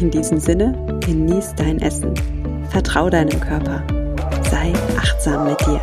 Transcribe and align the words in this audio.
In 0.00 0.10
diesem 0.10 0.40
Sinne, 0.40 0.98
genieß 1.04 1.54
dein 1.56 1.80
Essen. 1.80 2.14
Vertrau 2.70 3.10
deinem 3.10 3.38
Körper. 3.40 3.84
Sei 4.50 4.72
achtsam 4.96 5.44
mit 5.44 5.60
dir. 5.60 5.80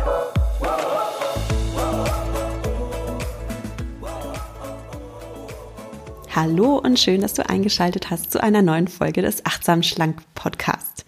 Hallo 6.34 6.78
und 6.78 6.98
schön, 6.98 7.20
dass 7.20 7.34
du 7.34 7.48
eingeschaltet 7.48 8.10
hast 8.10 8.32
zu 8.32 8.42
einer 8.42 8.62
neuen 8.62 8.88
Folge 8.88 9.22
des 9.22 9.46
Achtsam 9.46 9.82
Schlank 9.82 10.20
Podcast. 10.34 11.04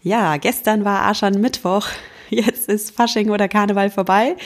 Ja, 0.00 0.36
gestern 0.38 0.84
war 0.84 1.06
Aschan-Mittwoch. 1.06 1.88
Jetzt 2.30 2.68
ist 2.68 2.90
Fasching 2.90 3.30
oder 3.30 3.48
Karneval 3.48 3.90
vorbei 3.90 4.36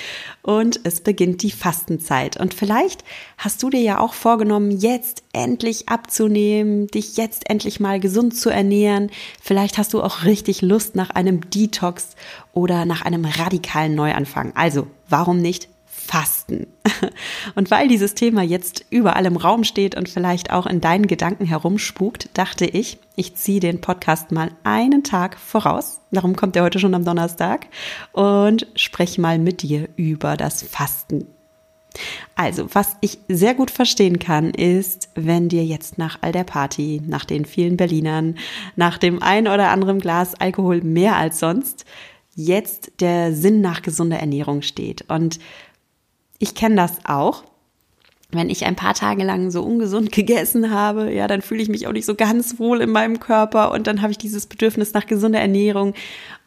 und 0.43 0.81
es 0.85 1.01
beginnt 1.01 1.43
die 1.43 1.51
Fastenzeit. 1.51 2.39
Und 2.39 2.55
vielleicht 2.55 3.05
hast 3.39 3.63
du 3.63 3.71
dir 3.71 3.81
ja 3.81 3.99
auch 3.99 4.15
vorgenommen, 4.15 4.71
jetzt 4.71 5.23
endlich 5.33 5.89
abzunehmen, 5.89 6.87
dich 6.89 7.17
jetzt 7.17 7.49
endlich 7.49 7.81
mal 7.81 8.01
gesund 8.01 8.37
zu 8.37 8.51
ernähren. 8.51 9.11
Vielleicht 9.41 9.79
hast 9.79 9.95
du 9.95 10.03
auch 10.03 10.25
richtig 10.25 10.63
Lust 10.63 10.97
nach 10.97 11.11
einem 11.11 11.49
Detox 11.51 12.17
oder 12.53 12.85
nach 12.85 13.03
einem 13.03 13.25
radikalen 13.25 13.95
Neuanfang. 13.95 14.53
Also, 14.55 14.87
warum 15.09 15.41
nicht 15.41 15.69
Fasten. 16.07 16.67
Und 17.55 17.71
weil 17.71 17.89
dieses 17.89 18.15
Thema 18.15 18.43
jetzt 18.43 18.85
überall 18.91 19.27
im 19.27 19.37
Raum 19.37 19.65
steht 19.65 19.97
und 19.97 20.09
vielleicht 20.09 20.51
auch 20.51 20.67
in 20.67 20.81
deinen 20.81 21.07
Gedanken 21.07 21.45
herumspukt, 21.45 22.31
dachte 22.35 22.65
ich, 22.65 22.99
ich 23.17 23.35
ziehe 23.37 23.61
den 23.61 23.81
Podcast 23.81 24.33
mal 24.33 24.51
einen 24.65 25.05
Tag 25.05 25.39
voraus. 25.39 26.01
Darum 26.11 26.37
kommt 26.37 26.57
er 26.57 26.65
heute 26.65 26.81
schon 26.81 26.95
am 26.95 27.05
Donnerstag 27.05 27.67
und 28.13 28.67
spreche 28.75 29.21
mal 29.21 29.39
mit 29.39 29.63
dir 29.63 29.89
über 29.97 30.37
das 30.37 30.63
Fasten. 30.63 31.27
Also, 32.35 32.69
was 32.73 32.97
ich 33.01 33.19
sehr 33.29 33.55
gut 33.55 33.71
verstehen 33.71 34.19
kann, 34.19 34.51
ist, 34.51 35.11
wenn 35.15 35.49
dir 35.49 35.65
jetzt 35.65 35.99
nach 35.99 36.19
all 36.23 36.33
der 36.33 36.45
Party, 36.45 37.03
nach 37.05 37.25
den 37.25 37.45
vielen 37.45 37.77
Berlinern, 37.77 38.37
nach 38.77 38.97
dem 38.99 39.23
ein 39.23 39.47
oder 39.49 39.71
anderen 39.71 39.99
Glas 39.99 40.35
Alkohol 40.35 40.81
mehr 40.83 41.17
als 41.17 41.41
sonst, 41.41 41.85
jetzt 42.35 42.93
der 43.01 43.35
Sinn 43.35 43.61
nach 43.61 43.83
gesunder 43.83 44.19
Ernährung 44.19 44.63
steht. 44.63 45.05
Und 45.09 45.39
ich 46.41 46.57
kenne 46.57 46.75
das 46.75 47.05
auch. 47.05 47.45
Wenn 48.33 48.51
ich 48.51 48.65
ein 48.65 48.77
paar 48.77 48.95
Tage 48.95 49.23
lang 49.23 49.51
so 49.53 49.63
ungesund 49.63 50.11
gegessen 50.13 50.71
habe, 50.73 51.13
ja, 51.13 51.29
dann 51.29 51.43
fühle 51.43 51.63
ich 51.63 51.69
mich 51.69 51.87
auch 51.87 51.93
nicht 51.93 52.07
so 52.07 52.17
ganz 52.17 52.59
wohl 52.59 52.81
in 52.81 52.91
meinem 52.91 53.21
Körper 53.21 53.71
und 53.71 53.87
dann 53.87 54.03
habe 54.03 54.11
ich 54.11 54.19
dieses 54.19 54.47
Bedürfnis 54.47 54.93
nach 54.93 55.07
gesunder 55.07 55.41
Ernährung. 55.41 55.95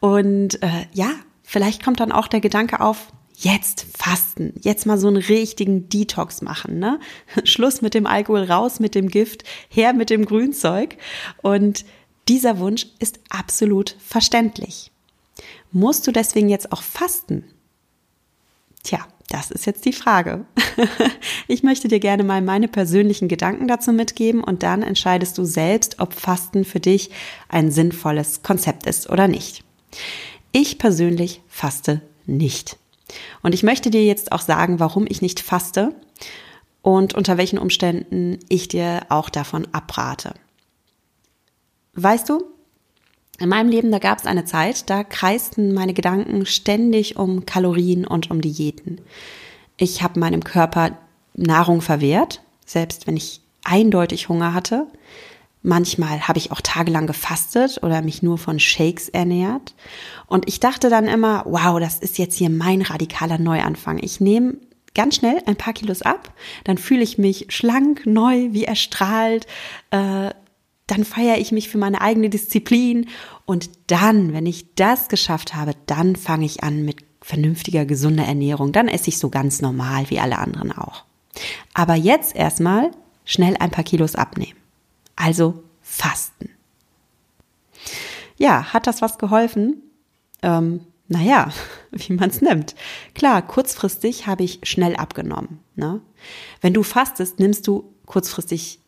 Und 0.01 0.61
äh, 0.61 0.85
ja, 0.91 1.11
vielleicht 1.43 1.83
kommt 1.83 2.01
dann 2.01 2.11
auch 2.11 2.27
der 2.27 2.41
Gedanke 2.41 2.81
auf, 2.81 3.13
jetzt 3.35 3.85
fasten, 3.97 4.53
jetzt 4.61 4.85
mal 4.85 4.97
so 4.97 5.07
einen 5.07 5.17
richtigen 5.17 5.89
Detox 5.89 6.41
machen, 6.41 6.79
ne? 6.79 6.99
Schluss 7.43 7.81
mit 7.81 7.93
dem 7.93 8.07
Alkohol, 8.07 8.43
raus 8.43 8.79
mit 8.79 8.95
dem 8.95 9.09
Gift, 9.09 9.43
her 9.69 9.93
mit 9.93 10.09
dem 10.09 10.25
Grünzeug. 10.25 10.97
Und 11.41 11.85
dieser 12.27 12.59
Wunsch 12.59 12.87
ist 12.99 13.19
absolut 13.29 13.95
verständlich. 13.99 14.91
Musst 15.71 16.07
du 16.07 16.11
deswegen 16.11 16.49
jetzt 16.49 16.71
auch 16.71 16.81
fasten? 16.81 17.43
Tja, 18.83 18.99
das 19.33 19.49
ist 19.49 19.65
jetzt 19.65 19.85
die 19.85 19.93
Frage. 19.93 20.45
Ich 21.47 21.61
möchte 21.61 21.87
dir 21.87 21.99
gerne 21.99 22.23
mal 22.23 22.41
meine 22.41 22.67
persönlichen 22.67 23.27
Gedanken 23.27 23.67
dazu 23.67 23.91
mitgeben 23.91 24.43
und 24.43 24.63
dann 24.63 24.81
entscheidest 24.81 25.37
du 25.37 25.43
selbst, 25.43 25.99
ob 25.99 26.13
Fasten 26.13 26.63
für 26.63 26.79
dich 26.79 27.09
ein 27.49 27.69
sinnvolles 27.69 28.43
Konzept 28.43 28.85
ist 28.85 29.09
oder 29.09 29.27
nicht. 29.27 29.63
Ich 30.51 30.77
persönlich 30.77 31.41
faste 31.47 32.01
nicht. 32.25 32.77
Und 33.41 33.53
ich 33.53 33.63
möchte 33.63 33.89
dir 33.89 34.05
jetzt 34.05 34.31
auch 34.31 34.41
sagen, 34.41 34.79
warum 34.79 35.05
ich 35.07 35.21
nicht 35.21 35.41
faste 35.41 35.93
und 36.81 37.13
unter 37.13 37.37
welchen 37.37 37.59
Umständen 37.59 38.39
ich 38.49 38.67
dir 38.67 39.01
auch 39.09 39.29
davon 39.29 39.67
abrate. 39.73 40.33
Weißt 41.93 42.29
du, 42.29 42.52
in 43.39 43.49
meinem 43.49 43.69
Leben, 43.69 43.91
da 43.91 43.99
gab 43.99 44.19
es 44.19 44.25
eine 44.25 44.45
Zeit, 44.45 44.89
da 44.89 45.03
kreisten 45.03 45.73
meine 45.73 45.93
Gedanken 45.93 46.45
ständig 46.45 47.17
um 47.17 47.45
Kalorien 47.45 48.05
und 48.05 48.29
um 48.29 48.41
Diäten. 48.41 49.01
Ich 49.77 50.03
habe 50.03 50.19
meinem 50.19 50.43
Körper 50.43 50.97
Nahrung 51.35 51.81
verwehrt, 51.81 52.41
selbst 52.65 53.07
wenn 53.07 53.17
ich 53.17 53.41
eindeutig 53.63 54.29
Hunger 54.29 54.53
hatte. 54.53 54.87
Manchmal 55.63 56.27
habe 56.27 56.37
ich 56.37 56.51
auch 56.51 56.61
tagelang 56.61 57.07
gefastet 57.07 57.79
oder 57.81 58.01
mich 58.01 58.21
nur 58.21 58.37
von 58.37 58.59
Shakes 58.59 59.09
ernährt. 59.09 59.73
Und 60.27 60.47
ich 60.47 60.59
dachte 60.59 60.89
dann 60.89 61.07
immer, 61.07 61.43
wow, 61.47 61.79
das 61.79 61.99
ist 61.99 62.17
jetzt 62.17 62.37
hier 62.37 62.49
mein 62.49 62.81
radikaler 62.81 63.39
Neuanfang. 63.39 63.97
Ich 63.99 64.19
nehme 64.19 64.57
ganz 64.93 65.15
schnell 65.15 65.41
ein 65.45 65.55
paar 65.55 65.73
Kilos 65.73 66.01
ab, 66.01 66.33
dann 66.65 66.77
fühle 66.77 67.01
ich 67.01 67.17
mich 67.17 67.47
schlank, 67.49 68.05
neu, 68.05 68.49
wie 68.51 68.65
erstrahlt, 68.65 69.47
äh, 69.91 70.29
dann 70.87 71.05
feiere 71.05 71.37
ich 71.37 71.51
mich 71.51 71.69
für 71.69 71.77
meine 71.77 72.01
eigene 72.01 72.29
Disziplin 72.29 73.07
und 73.45 73.69
dann, 73.87 74.33
wenn 74.33 74.45
ich 74.45 74.73
das 74.75 75.07
geschafft 75.07 75.55
habe, 75.55 75.73
dann 75.85 76.15
fange 76.15 76.45
ich 76.45 76.63
an 76.63 76.83
mit 76.83 76.97
vernünftiger, 77.21 77.85
gesunder 77.85 78.25
Ernährung. 78.25 78.73
Dann 78.73 78.87
esse 78.87 79.09
ich 79.09 79.17
so 79.17 79.29
ganz 79.29 79.61
normal 79.61 80.09
wie 80.09 80.19
alle 80.19 80.37
anderen 80.37 80.71
auch. 80.71 81.05
Aber 81.73 81.95
jetzt 81.95 82.35
erstmal 82.35 82.91
schnell 83.25 83.55
ein 83.57 83.71
paar 83.71 83.85
Kilos 83.85 84.15
abnehmen. 84.15 84.59
Also 85.15 85.63
fasten. 85.81 86.49
Ja, 88.37 88.73
hat 88.73 88.87
das 88.87 89.01
was 89.01 89.17
geholfen? 89.17 89.81
Ähm, 90.41 90.81
naja, 91.07 91.51
wie 91.91 92.13
man 92.13 92.29
es 92.29 92.41
nimmt. 92.41 92.75
Klar, 93.15 93.41
kurzfristig 93.45 94.27
habe 94.27 94.43
ich 94.43 94.59
schnell 94.63 94.95
abgenommen. 94.95 95.59
Ne? 95.75 96.01
Wenn 96.61 96.73
du 96.73 96.83
fastest, 96.83 97.39
nimmst 97.39 97.67
du 97.67 97.93
kurzfristig 98.05 98.79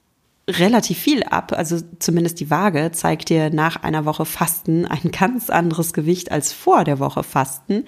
relativ 0.50 1.00
viel 1.00 1.24
ab. 1.24 1.54
Also 1.56 1.80
zumindest 2.00 2.40
die 2.40 2.52
Waage 2.52 2.92
zeigt 2.92 3.30
dir 3.30 3.50
nach 3.50 3.82
einer 3.82 4.06
Woche 4.06 4.26
Fasten 4.26 4.86
ein 4.86 5.12
ganz 5.12 5.50
anderes 5.50 5.92
Gewicht 5.92 6.32
als 6.32 6.54
vor 6.54 6.84
der 6.84 7.00
Woche 7.00 7.24
Fasten. 7.24 7.86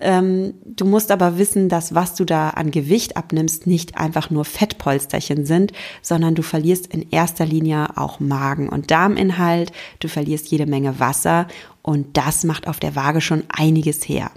Ähm, 0.00 0.54
du 0.64 0.86
musst 0.86 1.12
aber 1.12 1.38
wissen, 1.38 1.68
dass 1.68 1.94
was 1.94 2.16
du 2.16 2.24
da 2.24 2.50
an 2.50 2.72
Gewicht 2.72 3.16
abnimmst, 3.16 3.68
nicht 3.68 3.96
einfach 3.96 4.30
nur 4.30 4.44
Fettpolsterchen 4.44 5.46
sind, 5.46 5.72
sondern 6.02 6.34
du 6.34 6.42
verlierst 6.42 6.88
in 6.88 7.10
erster 7.10 7.46
Linie 7.46 7.96
auch 7.96 8.18
Magen- 8.18 8.68
und 8.68 8.90
Darminhalt, 8.90 9.70
du 10.00 10.08
verlierst 10.08 10.48
jede 10.48 10.66
Menge 10.66 10.98
Wasser 10.98 11.46
und 11.82 12.16
das 12.16 12.42
macht 12.42 12.66
auf 12.66 12.80
der 12.80 12.96
Waage 12.96 13.20
schon 13.20 13.44
einiges 13.48 14.08
her. 14.08 14.32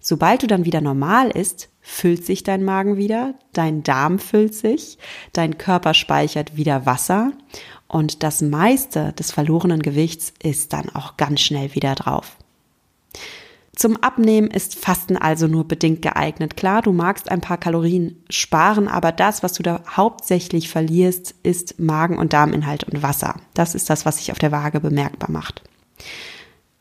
Sobald 0.00 0.42
du 0.42 0.48
dann 0.48 0.64
wieder 0.64 0.80
normal 0.80 1.30
isst, 1.30 1.68
füllt 1.86 2.24
sich 2.24 2.42
dein 2.42 2.64
Magen 2.64 2.96
wieder, 2.96 3.34
dein 3.52 3.82
Darm 3.82 4.18
füllt 4.18 4.54
sich, 4.54 4.98
dein 5.34 5.58
Körper 5.58 5.92
speichert 5.92 6.56
wieder 6.56 6.86
Wasser 6.86 7.32
und 7.86 8.22
das 8.22 8.40
meiste 8.40 9.12
des 9.12 9.30
verlorenen 9.30 9.82
Gewichts 9.82 10.32
ist 10.42 10.72
dann 10.72 10.88
auch 10.88 11.18
ganz 11.18 11.42
schnell 11.42 11.74
wieder 11.74 11.94
drauf. 11.94 12.36
Zum 13.76 13.96
Abnehmen 14.02 14.48
ist 14.48 14.78
Fasten 14.78 15.16
also 15.16 15.46
nur 15.46 15.68
bedingt 15.68 16.00
geeignet. 16.00 16.56
Klar, 16.56 16.80
du 16.80 16.92
magst 16.92 17.30
ein 17.30 17.40
paar 17.40 17.58
Kalorien 17.58 18.24
sparen, 18.30 18.88
aber 18.88 19.12
das, 19.12 19.42
was 19.42 19.52
du 19.52 19.62
da 19.62 19.82
hauptsächlich 19.88 20.70
verlierst, 20.70 21.34
ist 21.42 21.78
Magen- 21.80 22.18
und 22.18 22.32
Darminhalt 22.32 22.84
und 22.84 23.02
Wasser. 23.02 23.34
Das 23.52 23.74
ist 23.74 23.90
das, 23.90 24.06
was 24.06 24.18
sich 24.18 24.32
auf 24.32 24.38
der 24.38 24.52
Waage 24.52 24.80
bemerkbar 24.80 25.30
macht. 25.30 25.62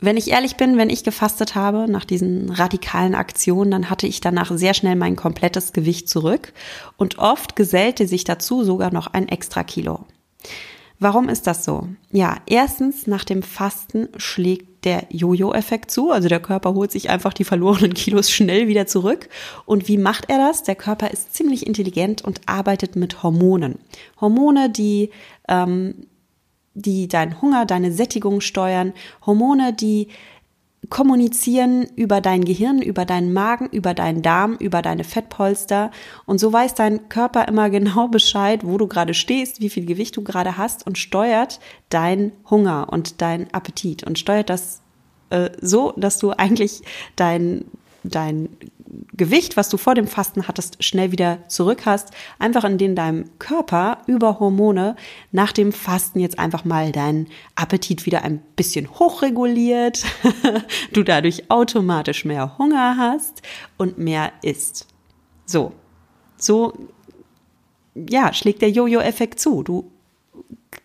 Wenn 0.04 0.18
ich 0.18 0.32
ehrlich 0.32 0.58
bin, 0.58 0.78
wenn 0.78 0.90
ich 0.90 1.06
gefastet 1.06 1.56
habe 1.56 1.90
nach 1.90 2.04
diesen 2.04 2.50
radikalen 2.50 3.16
Aktionen, 3.16 3.72
dann 3.72 3.90
hatte 3.90 4.06
ich 4.06 4.20
danach 4.20 4.52
sehr 4.54 4.74
schnell 4.74 4.98
mein 4.98 5.16
komplettes 5.16 5.72
Gewicht 5.72 6.10
zurück 6.10 6.52
und 6.98 7.20
oft 7.20 7.56
gesellte 7.56 8.06
sich 8.06 8.26
dazu 8.26 8.66
sogar 8.66 8.92
noch 8.92 9.08
ein 9.08 9.30
extra 9.30 9.64
Kilo. 9.64 10.06
Warum 11.00 11.30
ist 11.30 11.48
das 11.48 11.64
so? 11.64 11.88
Ja, 12.12 12.36
erstens, 12.48 13.08
nach 13.08 13.24
dem 13.24 13.44
Fasten 13.44 14.10
schlägt 14.18 14.84
der 14.84 15.06
Jojo-Effekt 15.10 15.90
zu, 15.90 16.12
also 16.12 16.28
der 16.28 16.42
Körper 16.42 16.74
holt 16.74 16.92
sich 16.92 17.10
einfach 17.10 17.32
die 17.32 17.46
verlorenen 17.46 17.94
Kilos 17.94 18.30
schnell 18.30 18.68
wieder 18.68 18.88
zurück. 18.88 19.30
Und 19.66 19.88
wie 19.88 19.98
macht 19.98 20.30
er 20.30 20.38
das? 20.38 20.64
Der 20.64 20.76
Körper 20.76 21.12
ist 21.12 21.34
ziemlich 21.34 21.66
intelligent 21.66 22.22
und 22.22 22.42
arbeitet 22.46 22.98
mit 22.98 23.24
Hormonen. 23.24 23.80
Hormone, 24.20 24.70
die 24.70 25.12
ähm, 25.48 26.08
die 26.74 27.08
deinen 27.08 27.42
Hunger, 27.42 27.66
deine 27.66 27.92
Sättigung 27.92 28.42
steuern, 28.42 28.94
Hormone, 29.26 29.74
die 29.74 30.08
kommunizieren 30.90 31.88
über 31.96 32.22
dein 32.22 32.44
Gehirn, 32.44 32.82
über 32.82 33.06
deinen 33.06 33.34
Magen, 33.34 33.68
über 33.68 33.94
deinen 33.94 34.22
Darm, 34.22 34.56
über 34.56 34.82
deine 34.82 35.04
Fettpolster. 35.04 35.92
Und 36.26 36.40
so 36.40 36.52
weiß 36.52 36.76
dein 36.76 37.10
Körper 37.10 37.48
immer 37.48 37.70
genau 37.70 38.08
Bescheid, 38.08 38.66
wo 38.66 38.78
du 38.78 38.88
gerade 38.88 39.14
stehst, 39.14 39.62
wie 39.62 39.70
viel 39.70 39.86
Gewicht 39.86 40.18
du 40.18 40.24
gerade 40.24 40.58
hast 40.58 40.86
und 40.86 40.98
steuert 40.98 41.60
dein 41.90 42.32
Hunger 42.50 42.88
und 42.92 43.22
dein 43.22 43.54
Appetit 43.54 44.04
und 44.04 44.20
steuert 44.20 44.50
das 44.50 44.82
äh, 45.30 45.50
so, 45.62 45.94
dass 45.96 46.20
du 46.20 46.32
eigentlich 46.32 46.82
dein, 47.16 47.66
dein 48.04 48.50
Gewicht, 49.14 49.58
was 49.58 49.70
du 49.70 49.78
vor 49.78 49.96
dem 49.96 50.08
Fasten 50.08 50.48
hattest, 50.48 50.84
schnell 50.84 51.12
wieder 51.12 51.48
zurück 51.48 51.86
hast, 51.86 52.12
einfach 52.40 52.64
indem 52.64 52.96
deinem 52.96 53.38
Körper 53.40 54.00
über 54.08 54.40
Hormone 54.40 54.96
nach 55.32 55.52
dem 55.52 55.72
Fasten 55.72 56.20
jetzt 56.20 56.40
einfach 56.40 56.66
mal 56.66 56.92
deinen 56.92 57.28
Appetit 57.56 58.06
wieder 58.06 58.24
ein 58.24 58.40
bisschen 58.56 58.90
hochreguliert, 59.00 60.04
du 60.94 61.04
dadurch 61.04 61.50
automatisch 61.50 62.26
mehr 62.26 62.58
Hunger 62.58 62.98
hast 62.98 63.42
und 63.78 63.98
mehr 63.98 64.32
isst. 64.42 64.88
So, 65.46 65.74
so, 66.38 66.74
ja, 67.96 68.34
schlägt 68.34 68.62
der 68.62 68.70
Jojo-Effekt 68.70 69.40
zu. 69.40 69.64
Du 69.64 69.92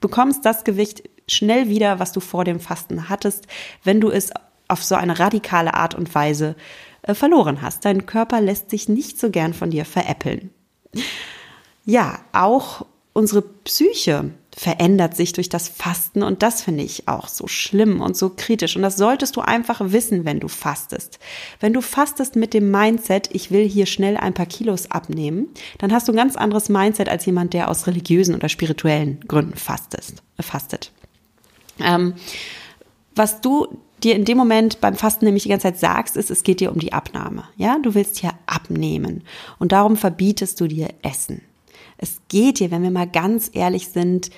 bekommst 0.01 0.45
das 0.45 0.65
Gewicht 0.65 1.09
schnell 1.27 1.69
wieder, 1.69 1.99
was 1.99 2.13
du 2.13 2.21
vor 2.21 2.45
dem 2.45 2.61
Fasten 2.61 3.09
hattest, 3.09 3.47
wenn 3.85 4.01
du 4.01 4.11
es 4.11 4.31
auf 4.69 4.85
so 4.85 4.95
eine 4.95 5.19
radikale 5.19 5.75
Art 5.75 5.95
und 5.95 6.15
Weise 6.15 6.55
verloren 7.15 7.63
hast. 7.63 7.85
Dein 7.85 8.07
Körper 8.07 8.41
lässt 8.41 8.71
sich 8.71 8.89
nicht 8.89 9.19
so 9.19 9.31
gern 9.31 9.55
von 9.55 9.71
dir 9.71 9.85
veräppeln. 9.85 10.51
Ja, 11.85 12.21
auch 12.33 12.87
unsere 13.13 13.43
Psyche 13.43 14.31
verändert 14.57 15.17
sich 15.17 15.33
durch 15.33 15.49
das 15.49 15.69
Fasten 15.69 16.23
und 16.23 16.43
das 16.43 16.63
finde 16.63 16.83
ich 16.83 17.07
auch 17.09 17.29
so 17.29 17.47
schlimm 17.47 18.01
und 18.01 18.17
so 18.17 18.31
kritisch 18.31 18.77
und 18.77 18.83
das 18.83 18.97
solltest 18.97 19.37
du 19.37 19.41
einfach 19.41 19.81
wissen, 19.85 20.25
wenn 20.25 20.41
du 20.41 20.49
fastest. 20.49 21.19
Wenn 21.61 21.73
du 21.73 21.81
fastest 21.81 22.37
mit 22.37 22.55
dem 22.55 22.71
Mindset, 22.71 23.29
ich 23.33 23.51
will 23.51 23.69
hier 23.69 23.87
schnell 23.87 24.17
ein 24.17 24.35
paar 24.35 24.47
Kilos 24.47 24.91
abnehmen, 24.91 25.49
dann 25.79 25.93
hast 25.93 26.09
du 26.09 26.13
ein 26.13 26.17
ganz 26.17 26.37
anderes 26.37 26.69
Mindset 26.69 27.09
als 27.09 27.25
jemand, 27.25 27.55
der 27.55 27.71
aus 27.71 27.87
religiösen 27.87 28.35
oder 28.35 28.49
spirituellen 28.49 29.21
Gründen 29.29 29.57
fastest, 29.57 30.23
äh, 30.37 30.43
fastet. 30.43 30.93
Ähm, 31.81 32.15
was 33.15 33.41
du 33.41 33.79
dir 34.05 34.15
in 34.15 34.25
dem 34.25 34.39
Moment 34.39 34.81
beim 34.81 34.95
Fasten 34.95 35.25
nämlich 35.25 35.45
die 35.45 35.49
ganze 35.49 35.69
Zeit 35.69 35.79
sagst, 35.79 36.17
ist, 36.17 36.31
es 36.31 36.43
geht 36.43 36.61
dir 36.61 36.73
um 36.73 36.79
die 36.79 36.93
Abnahme. 36.93 37.45
Ja, 37.57 37.79
du 37.79 37.95
willst 37.95 38.19
hier 38.19 38.33
abnehmen 38.47 39.23
und 39.59 39.73
darum 39.73 39.97
verbietest 39.97 40.61
du 40.61 40.67
dir 40.67 40.89
Essen. 41.03 41.43
Es 41.97 42.21
geht 42.29 42.61
dir, 42.61 42.71
wenn 42.71 42.83
wir 42.83 42.91
mal 42.91 43.09
ganz 43.09 43.51
ehrlich 43.53 43.89
sind, 43.89 44.31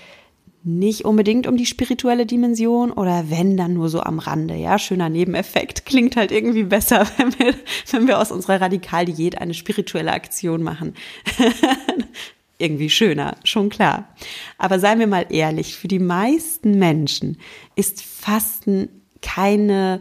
nicht 0.63 1.05
unbedingt 1.05 1.47
um 1.47 1.57
die 1.57 1.67
spirituelle 1.67 2.27
Dimension 2.27 2.91
oder 2.91 3.31
wenn 3.31 3.57
dann 3.57 3.75
nur 3.75 3.89
so 3.89 4.01
am 4.01 4.19
Rande. 4.19 4.55
Ja, 4.55 4.79
schöner 4.79 5.09
Nebeneffekt. 5.09 5.85
Klingt 5.87 6.17
halt 6.17 6.33
irgendwie 6.33 6.65
besser, 6.65 7.07
wenn 7.17 7.39
wir, 7.39 7.55
wenn 7.91 8.07
wir 8.07 8.19
aus 8.19 8.31
unserer 8.31 8.61
Radikaldiät 8.61 9.39
eine 9.39 9.55
spirituelle 9.55 10.13
Aktion 10.13 10.63
machen. 10.63 10.95
irgendwie 12.59 12.91
schöner, 12.91 13.37
schon 13.43 13.71
klar. 13.71 14.15
Aber 14.59 14.79
seien 14.79 14.99
wir 14.99 15.07
mal 15.07 15.27
ehrlich, 15.31 15.77
für 15.77 15.89
die 15.89 15.99
meisten 15.99 16.79
Menschen 16.79 17.39
ist 17.75 18.03
Fasten 18.03 19.00
keine, 19.23 20.01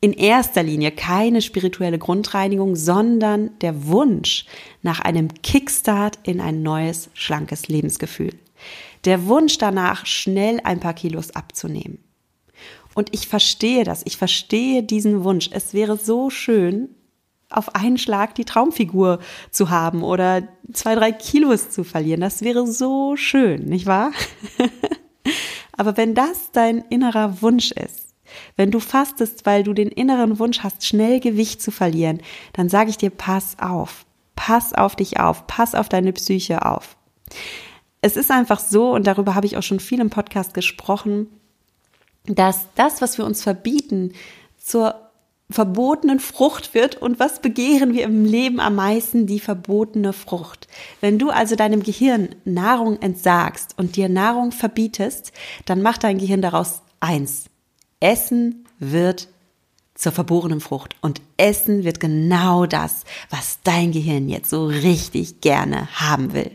in 0.00 0.12
erster 0.12 0.62
Linie 0.62 0.90
keine 0.90 1.42
spirituelle 1.42 1.98
Grundreinigung, 1.98 2.76
sondern 2.76 3.58
der 3.60 3.86
Wunsch 3.86 4.46
nach 4.82 5.00
einem 5.00 5.28
Kickstart 5.42 6.18
in 6.22 6.40
ein 6.40 6.62
neues, 6.62 7.10
schlankes 7.14 7.68
Lebensgefühl. 7.68 8.34
Der 9.04 9.26
Wunsch 9.26 9.58
danach, 9.58 10.06
schnell 10.06 10.60
ein 10.64 10.80
paar 10.80 10.94
Kilos 10.94 11.30
abzunehmen. 11.30 11.98
Und 12.94 13.14
ich 13.14 13.28
verstehe 13.28 13.84
das, 13.84 14.02
ich 14.06 14.16
verstehe 14.16 14.82
diesen 14.82 15.22
Wunsch. 15.22 15.50
Es 15.52 15.72
wäre 15.72 15.96
so 15.96 16.30
schön, 16.30 16.88
auf 17.50 17.74
einen 17.74 17.98
Schlag 17.98 18.34
die 18.34 18.44
Traumfigur 18.44 19.20
zu 19.50 19.70
haben 19.70 20.02
oder 20.02 20.48
zwei, 20.72 20.94
drei 20.94 21.12
Kilos 21.12 21.70
zu 21.70 21.84
verlieren. 21.84 22.20
Das 22.20 22.42
wäre 22.42 22.66
so 22.66 23.16
schön, 23.16 23.64
nicht 23.64 23.86
wahr? 23.86 24.12
Aber 25.78 25.96
wenn 25.96 26.14
das 26.14 26.50
dein 26.52 26.78
innerer 26.90 27.40
Wunsch 27.40 27.70
ist, 27.70 28.14
wenn 28.56 28.70
du 28.70 28.80
fastest, 28.80 29.46
weil 29.46 29.62
du 29.62 29.72
den 29.72 29.88
inneren 29.88 30.38
Wunsch 30.38 30.60
hast, 30.62 30.84
schnell 30.84 31.20
Gewicht 31.20 31.62
zu 31.62 31.70
verlieren, 31.70 32.20
dann 32.52 32.68
sage 32.68 32.90
ich 32.90 32.98
dir, 32.98 33.10
pass 33.10 33.56
auf. 33.58 34.04
Pass 34.36 34.74
auf 34.74 34.96
dich 34.96 35.18
auf. 35.18 35.46
Pass 35.46 35.74
auf 35.74 35.88
deine 35.88 36.12
Psyche 36.12 36.66
auf. 36.66 36.96
Es 38.00 38.16
ist 38.16 38.30
einfach 38.30 38.60
so, 38.60 38.92
und 38.92 39.06
darüber 39.06 39.34
habe 39.34 39.46
ich 39.46 39.56
auch 39.56 39.62
schon 39.62 39.80
viel 39.80 40.00
im 40.00 40.10
Podcast 40.10 40.52
gesprochen, 40.52 41.28
dass 42.26 42.66
das, 42.74 43.00
was 43.00 43.16
wir 43.16 43.24
uns 43.24 43.42
verbieten, 43.42 44.12
zur 44.58 45.07
verbotenen 45.50 46.20
Frucht 46.20 46.74
wird 46.74 46.96
und 46.96 47.18
was 47.18 47.40
begehren 47.40 47.94
wir 47.94 48.04
im 48.04 48.24
Leben 48.24 48.60
am 48.60 48.74
meisten? 48.74 49.26
Die 49.26 49.40
verbotene 49.40 50.12
Frucht. 50.12 50.68
Wenn 51.00 51.18
du 51.18 51.30
also 51.30 51.56
deinem 51.56 51.82
Gehirn 51.82 52.34
Nahrung 52.44 53.00
entsagst 53.00 53.74
und 53.78 53.96
dir 53.96 54.08
Nahrung 54.08 54.52
verbietest, 54.52 55.32
dann 55.64 55.80
macht 55.80 56.04
dein 56.04 56.18
Gehirn 56.18 56.42
daraus 56.42 56.82
eins. 57.00 57.46
Essen 58.00 58.66
wird 58.78 59.28
zur 59.94 60.12
verborenen 60.12 60.60
Frucht 60.60 60.94
und 61.00 61.20
Essen 61.38 61.82
wird 61.82 61.98
genau 61.98 62.66
das, 62.66 63.04
was 63.30 63.58
dein 63.64 63.90
Gehirn 63.90 64.28
jetzt 64.28 64.50
so 64.50 64.66
richtig 64.66 65.40
gerne 65.40 65.88
haben 65.98 66.34
will. 66.34 66.50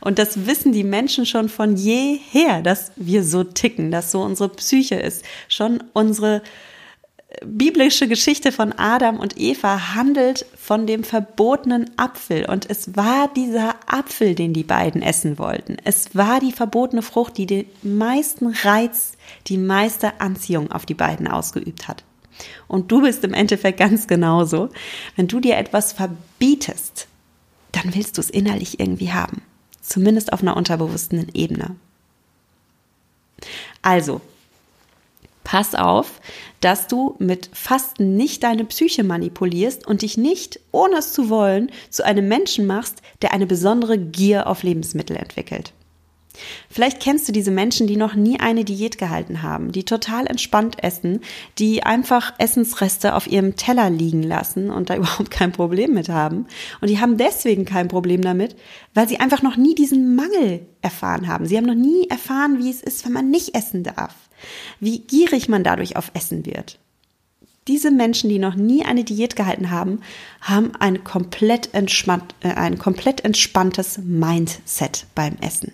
Und 0.00 0.18
das 0.18 0.46
wissen 0.46 0.72
die 0.72 0.84
Menschen 0.84 1.26
schon 1.26 1.48
von 1.48 1.76
jeher, 1.76 2.60
dass 2.62 2.92
wir 2.96 3.22
so 3.22 3.44
ticken, 3.44 3.90
dass 3.90 4.10
so 4.10 4.22
unsere 4.22 4.48
Psyche 4.48 4.96
ist. 4.96 5.24
Schon 5.48 5.84
unsere 5.92 6.42
biblische 7.44 8.08
Geschichte 8.08 8.52
von 8.52 8.72
Adam 8.72 9.18
und 9.18 9.38
Eva 9.38 9.94
handelt 9.94 10.46
von 10.56 10.86
dem 10.86 11.04
verbotenen 11.04 11.90
Apfel. 11.96 12.46
Und 12.46 12.68
es 12.70 12.96
war 12.96 13.28
dieser 13.34 13.76
Apfel, 13.86 14.34
den 14.34 14.52
die 14.52 14.64
beiden 14.64 15.02
essen 15.02 15.38
wollten. 15.38 15.76
Es 15.84 16.14
war 16.14 16.40
die 16.40 16.52
verbotene 16.52 17.02
Frucht, 17.02 17.38
die 17.38 17.46
den 17.46 17.66
meisten 17.82 18.48
Reiz, 18.48 19.12
die 19.46 19.58
meiste 19.58 20.20
Anziehung 20.20 20.70
auf 20.72 20.86
die 20.86 20.94
beiden 20.94 21.28
ausgeübt 21.28 21.88
hat. 21.88 22.04
Und 22.66 22.90
du 22.90 23.02
bist 23.02 23.24
im 23.24 23.34
Endeffekt 23.34 23.78
ganz 23.78 24.06
genauso. 24.06 24.70
Wenn 25.16 25.28
du 25.28 25.40
dir 25.40 25.56
etwas 25.56 25.92
verbietest, 25.92 27.06
dann 27.72 27.94
willst 27.94 28.16
du 28.16 28.20
es 28.20 28.30
innerlich 28.30 28.80
irgendwie 28.80 29.12
haben. 29.12 29.42
Zumindest 29.80 30.32
auf 30.32 30.42
einer 30.42 30.56
unterbewussten 30.56 31.28
Ebene. 31.34 31.76
Also, 33.82 34.20
pass 35.44 35.74
auf, 35.74 36.20
dass 36.60 36.88
du 36.88 37.14
mit 37.18 37.50
Fasten 37.52 38.16
nicht 38.16 38.42
deine 38.42 38.64
Psyche 38.64 39.04
manipulierst 39.04 39.86
und 39.86 40.00
dich 40.00 40.16
nicht, 40.16 40.58
ohne 40.72 40.96
es 40.96 41.12
zu 41.12 41.28
wollen, 41.28 41.70
zu 41.90 42.04
einem 42.04 42.26
Menschen 42.26 42.66
machst, 42.66 43.02
der 43.20 43.32
eine 43.32 43.46
besondere 43.46 43.98
Gier 43.98 44.46
auf 44.46 44.62
Lebensmittel 44.62 45.16
entwickelt. 45.16 45.73
Vielleicht 46.68 47.00
kennst 47.00 47.28
du 47.28 47.32
diese 47.32 47.50
Menschen, 47.50 47.86
die 47.86 47.96
noch 47.96 48.14
nie 48.14 48.40
eine 48.40 48.64
Diät 48.64 48.98
gehalten 48.98 49.42
haben, 49.42 49.72
die 49.72 49.84
total 49.84 50.26
entspannt 50.26 50.82
essen, 50.82 51.20
die 51.58 51.82
einfach 51.82 52.34
Essensreste 52.38 53.14
auf 53.14 53.26
ihrem 53.26 53.56
Teller 53.56 53.90
liegen 53.90 54.22
lassen 54.22 54.70
und 54.70 54.90
da 54.90 54.96
überhaupt 54.98 55.30
kein 55.30 55.52
Problem 55.52 55.94
mit 55.94 56.08
haben. 56.08 56.46
Und 56.80 56.90
die 56.90 57.00
haben 57.00 57.16
deswegen 57.16 57.64
kein 57.64 57.88
Problem 57.88 58.22
damit, 58.22 58.56
weil 58.94 59.08
sie 59.08 59.20
einfach 59.20 59.42
noch 59.42 59.56
nie 59.56 59.74
diesen 59.74 60.16
Mangel 60.16 60.66
erfahren 60.82 61.28
haben. 61.28 61.46
Sie 61.46 61.56
haben 61.56 61.66
noch 61.66 61.74
nie 61.74 62.08
erfahren, 62.08 62.58
wie 62.58 62.70
es 62.70 62.82
ist, 62.82 63.04
wenn 63.04 63.12
man 63.12 63.30
nicht 63.30 63.54
essen 63.54 63.82
darf 63.82 64.14
wie 64.80 65.00
gierig 65.00 65.48
man 65.48 65.64
dadurch 65.64 65.96
auf 65.96 66.10
Essen 66.14 66.46
wird. 66.46 66.78
Diese 67.66 67.90
Menschen, 67.90 68.28
die 68.28 68.38
noch 68.38 68.56
nie 68.56 68.84
eine 68.84 69.04
Diät 69.04 69.36
gehalten 69.36 69.70
haben, 69.70 70.00
haben 70.42 70.72
ein 70.76 71.02
komplett, 71.02 71.72
entspannt, 71.72 72.34
äh, 72.40 72.48
ein 72.48 72.78
komplett 72.78 73.24
entspanntes 73.24 73.98
Mindset 73.98 75.06
beim 75.14 75.36
Essen. 75.40 75.72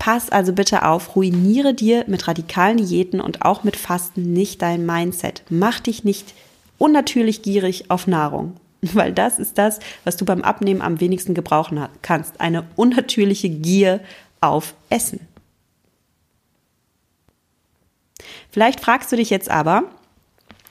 Pass 0.00 0.30
also 0.30 0.54
bitte 0.54 0.86
auf, 0.86 1.14
ruiniere 1.14 1.74
dir 1.74 2.04
mit 2.06 2.26
radikalen 2.26 2.78
Diäten 2.78 3.20
und 3.20 3.42
auch 3.42 3.64
mit 3.64 3.76
Fasten 3.76 4.32
nicht 4.32 4.62
dein 4.62 4.86
Mindset. 4.86 5.42
Mach 5.50 5.78
dich 5.78 6.04
nicht 6.04 6.32
unnatürlich 6.78 7.42
gierig 7.42 7.90
auf 7.90 8.06
Nahrung, 8.06 8.56
weil 8.80 9.12
das 9.12 9.38
ist 9.38 9.58
das, 9.58 9.78
was 10.04 10.16
du 10.16 10.24
beim 10.24 10.40
Abnehmen 10.40 10.80
am 10.80 11.00
wenigsten 11.00 11.34
gebrauchen 11.34 11.86
kannst. 12.00 12.40
Eine 12.40 12.66
unnatürliche 12.76 13.50
Gier 13.50 14.00
auf 14.40 14.74
Essen. 14.88 15.20
Vielleicht 18.50 18.80
fragst 18.80 19.12
du 19.12 19.16
dich 19.16 19.28
jetzt 19.28 19.50
aber, 19.50 19.84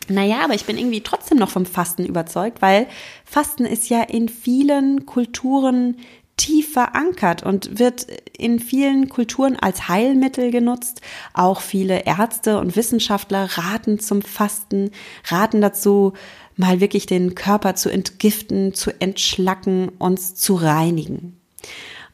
naja, 0.07 0.43
aber 0.43 0.55
ich 0.55 0.65
bin 0.65 0.79
irgendwie 0.79 1.01
trotzdem 1.01 1.37
noch 1.37 1.51
vom 1.51 1.67
Fasten 1.67 2.03
überzeugt, 2.03 2.63
weil 2.63 2.87
Fasten 3.25 3.65
ist 3.65 3.89
ja 3.89 4.01
in 4.01 4.27
vielen 4.27 5.05
Kulturen 5.05 5.97
tief 6.39 6.71
verankert 6.71 7.43
und 7.43 7.79
wird 7.79 8.07
in 8.37 8.59
vielen 8.59 9.09
Kulturen 9.09 9.57
als 9.57 9.89
Heilmittel 9.89 10.51
genutzt. 10.51 11.01
Auch 11.33 11.59
viele 11.59 12.05
Ärzte 12.05 12.59
und 12.59 12.77
Wissenschaftler 12.77 13.57
raten 13.57 13.99
zum 13.99 14.21
Fasten, 14.21 14.91
raten 15.25 15.59
dazu, 15.59 16.13
mal 16.55 16.79
wirklich 16.79 17.05
den 17.05 17.35
Körper 17.35 17.75
zu 17.75 17.89
entgiften, 17.89 18.73
zu 18.73 18.91
entschlacken, 19.01 19.89
uns 19.99 20.35
zu 20.35 20.55
reinigen. 20.55 21.37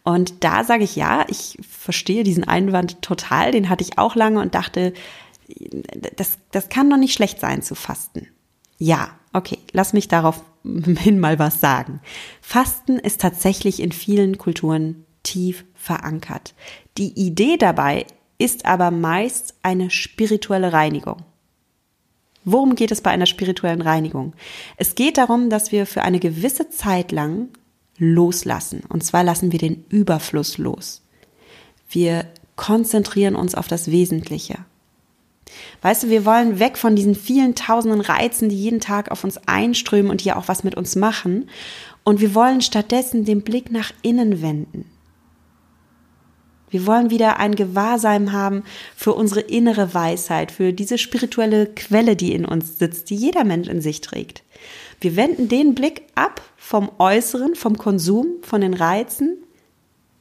Und 0.04 0.44
da 0.44 0.64
sage 0.64 0.84
ich 0.84 0.96
ja, 0.96 1.26
ich 1.30 1.58
verstehe 1.68 2.24
diesen 2.24 2.44
Einwand 2.44 3.02
total, 3.04 3.52
den 3.52 3.70
hatte 3.70 3.84
ich 3.84 3.98
auch 4.00 4.16
lange 4.16 4.40
und 4.40 4.56
dachte, 4.56 4.94
das, 6.16 6.40
das 6.52 6.70
kann 6.70 6.90
doch 6.90 6.98
nicht 6.98 7.14
schlecht 7.14 7.40
sein 7.40 7.62
zu 7.62 7.76
fasten. 7.76 8.28
Ja, 8.80 9.10
okay, 9.34 9.60
lass 9.72 9.94
mich 9.94 10.08
darauf 10.08 10.42
hin 10.98 11.20
mal 11.20 11.40
was 11.40 11.62
sagen. 11.62 12.02
Fasten 12.42 12.98
ist 12.98 13.22
tatsächlich 13.22 13.82
in 13.82 13.92
vielen 13.92 14.38
Kulturen 14.38 15.06
tief 15.24 15.66
verankert. 15.74 16.54
Die 16.98 17.14
Idee 17.14 17.58
dabei 17.58 18.06
ist 18.38 18.66
aber 18.66 18.92
meist 18.92 19.56
eine 19.64 19.90
spirituelle 19.90 20.74
Reinigung. 20.74 21.18
Worum 22.44 22.76
geht 22.76 22.92
es 22.92 23.02
bei 23.02 23.10
einer 23.10 23.26
spirituellen 23.26 23.82
Reinigung? 23.82 24.34
Es 24.78 24.96
geht 24.96 25.18
darum, 25.18 25.50
dass 25.50 25.72
wir 25.72 25.86
für 25.86 26.04
eine 26.04 26.20
gewisse 26.20 26.70
Zeit 26.70 27.12
lang 27.12 27.50
loslassen. 27.98 28.84
Und 28.88 29.04
zwar 29.04 29.24
lassen 29.24 29.52
wir 29.52 29.60
den 29.60 29.86
Überfluss 29.90 30.58
los. 30.58 31.02
Wir 31.90 32.28
konzentrieren 32.56 33.36
uns 33.36 33.56
auf 33.56 33.68
das 33.68 33.90
Wesentliche. 33.90 34.58
Weißt 35.82 36.04
du, 36.04 36.10
wir 36.10 36.26
wollen 36.26 36.60
weg 36.60 36.78
von 36.78 36.96
diesen 36.96 37.16
vielen 37.16 37.56
tausenden 37.56 38.02
Reizen, 38.02 38.50
die 38.50 38.62
jeden 38.62 38.80
Tag 38.80 39.12
auf 39.12 39.24
uns 39.24 39.38
einströmen 39.48 40.12
und 40.12 40.24
die 40.24 40.34
auch 40.34 40.48
was 40.48 40.64
mit 40.64 40.76
uns 40.76 40.96
machen. 40.96 41.50
Und 42.04 42.22
wir 42.22 42.36
wollen 42.36 42.62
stattdessen 42.62 43.26
den 43.26 43.42
Blick 43.42 43.72
nach 43.72 43.92
innen 44.02 44.42
wenden. 44.42 44.86
Wir 46.70 46.86
wollen 46.88 47.10
wieder 47.10 47.40
ein 47.40 47.56
Gewahrsein 47.56 48.32
haben 48.32 48.64
für 48.96 49.14
unsere 49.14 49.40
innere 49.40 49.94
Weisheit, 49.94 50.52
für 50.52 50.74
diese 50.74 50.98
spirituelle 50.98 51.68
Quelle, 51.68 52.16
die 52.16 52.34
in 52.34 52.46
uns 52.46 52.80
sitzt, 52.80 53.10
die 53.10 53.16
jeder 53.16 53.44
Mensch 53.44 53.70
in 53.70 53.82
sich 53.82 54.02
trägt. 54.02 54.44
Wir 55.00 55.16
wenden 55.16 55.48
den 55.48 55.76
Blick 55.76 56.04
ab 56.16 56.42
vom 56.58 56.92
Äußeren, 56.98 57.56
vom 57.56 57.78
Konsum, 57.78 58.28
von 58.42 58.62
den 58.62 58.74
Reizen 58.74 59.38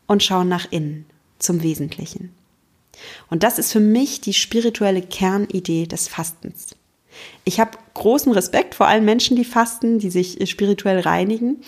und 0.07 0.23
schauen 0.23 0.49
nach 0.49 0.71
innen 0.71 1.07
zum 1.39 1.63
Wesentlichen. 1.63 2.31
Und 3.31 3.43
das 3.43 3.59
ist 3.59 3.73
für 3.73 3.81
mich 3.81 4.21
die 4.21 4.35
spirituelle 4.35 5.03
Kernidee 5.03 5.87
des 5.87 6.09
Fastens. 6.09 6.77
Ich 7.45 7.61
habe 7.61 7.79
großen 7.95 8.33
Respekt 8.33 8.75
vor 8.75 8.87
allen 8.87 9.05
Menschen, 9.05 9.37
die 9.37 9.45
fasten, 9.45 9.99
die 9.99 10.11
sich 10.11 10.49
spirituell 10.51 11.01
reinigen 11.01 11.59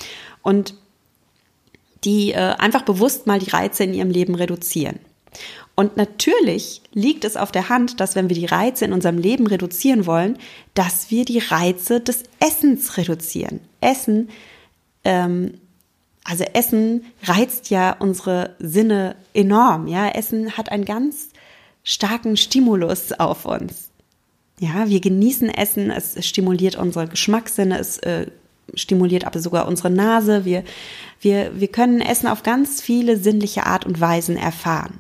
und 0.42 0.74
die 2.04 2.32
äh, 2.32 2.54
einfach 2.58 2.82
bewusst 2.82 3.26
mal 3.26 3.38
die 3.38 3.50
Reize 3.50 3.84
in 3.84 3.94
ihrem 3.94 4.10
Leben 4.10 4.34
reduzieren. 4.34 4.98
Und 5.74 5.96
natürlich 5.98 6.80
liegt 6.92 7.24
es 7.24 7.36
auf 7.36 7.52
der 7.52 7.68
Hand, 7.68 8.00
dass 8.00 8.16
wenn 8.16 8.30
wir 8.30 8.36
die 8.36 8.46
Reize 8.46 8.86
in 8.86 8.94
unserem 8.94 9.18
Leben 9.18 9.46
reduzieren 9.46 10.06
wollen, 10.06 10.38
dass 10.72 11.10
wir 11.10 11.26
die 11.26 11.38
Reize 11.38 12.00
des 12.00 12.22
Essens 12.40 12.96
reduzieren. 12.96 13.60
Essen 13.80 14.30
ähm, 15.04 15.60
also 16.26 16.44
Essen 16.54 17.04
reizt 17.22 17.70
ja 17.70 17.96
unsere 17.98 18.56
Sinne 18.58 19.14
enorm. 19.32 19.86
Ja, 19.86 20.08
Essen 20.08 20.56
hat 20.56 20.72
einen 20.72 20.84
ganz 20.84 21.28
starken 21.84 22.36
Stimulus 22.36 23.12
auf 23.12 23.44
uns. 23.44 23.90
Ja, 24.58 24.88
wir 24.88 25.00
genießen 25.00 25.48
Essen, 25.50 25.90
es 25.90 26.26
stimuliert 26.26 26.76
unsere 26.76 27.06
Geschmackssinne, 27.06 27.78
es 27.78 27.98
äh, 27.98 28.26
stimuliert 28.74 29.24
aber 29.24 29.38
sogar 29.38 29.68
unsere 29.68 29.90
Nase. 29.90 30.44
Wir, 30.44 30.64
wir, 31.20 31.52
wir 31.60 31.68
können 31.68 32.00
Essen 32.00 32.26
auf 32.26 32.42
ganz 32.42 32.80
viele 32.80 33.18
sinnliche 33.18 33.66
Art 33.66 33.86
und 33.86 34.00
Weisen 34.00 34.36
erfahren. 34.36 34.98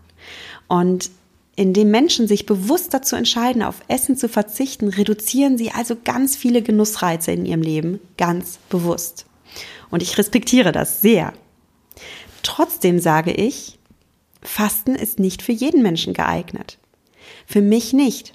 Und 0.68 1.10
indem 1.56 1.90
Menschen 1.90 2.28
sich 2.28 2.46
bewusst 2.46 2.94
dazu 2.94 3.16
entscheiden, 3.16 3.62
auf 3.62 3.80
Essen 3.88 4.16
zu 4.16 4.28
verzichten, 4.28 4.90
reduzieren 4.90 5.58
sie 5.58 5.72
also 5.72 5.96
ganz 6.04 6.36
viele 6.36 6.62
Genussreize 6.62 7.32
in 7.32 7.46
ihrem 7.46 7.62
Leben 7.62 7.98
ganz 8.16 8.58
bewusst. 8.68 9.26
Und 9.90 10.02
ich 10.02 10.18
respektiere 10.18 10.72
das 10.72 11.00
sehr. 11.00 11.32
Trotzdem 12.42 12.98
sage 12.98 13.32
ich, 13.32 13.78
Fasten 14.42 14.94
ist 14.94 15.18
nicht 15.18 15.42
für 15.42 15.52
jeden 15.52 15.82
Menschen 15.82 16.14
geeignet. 16.14 16.78
Für 17.46 17.60
mich 17.60 17.92
nicht, 17.92 18.34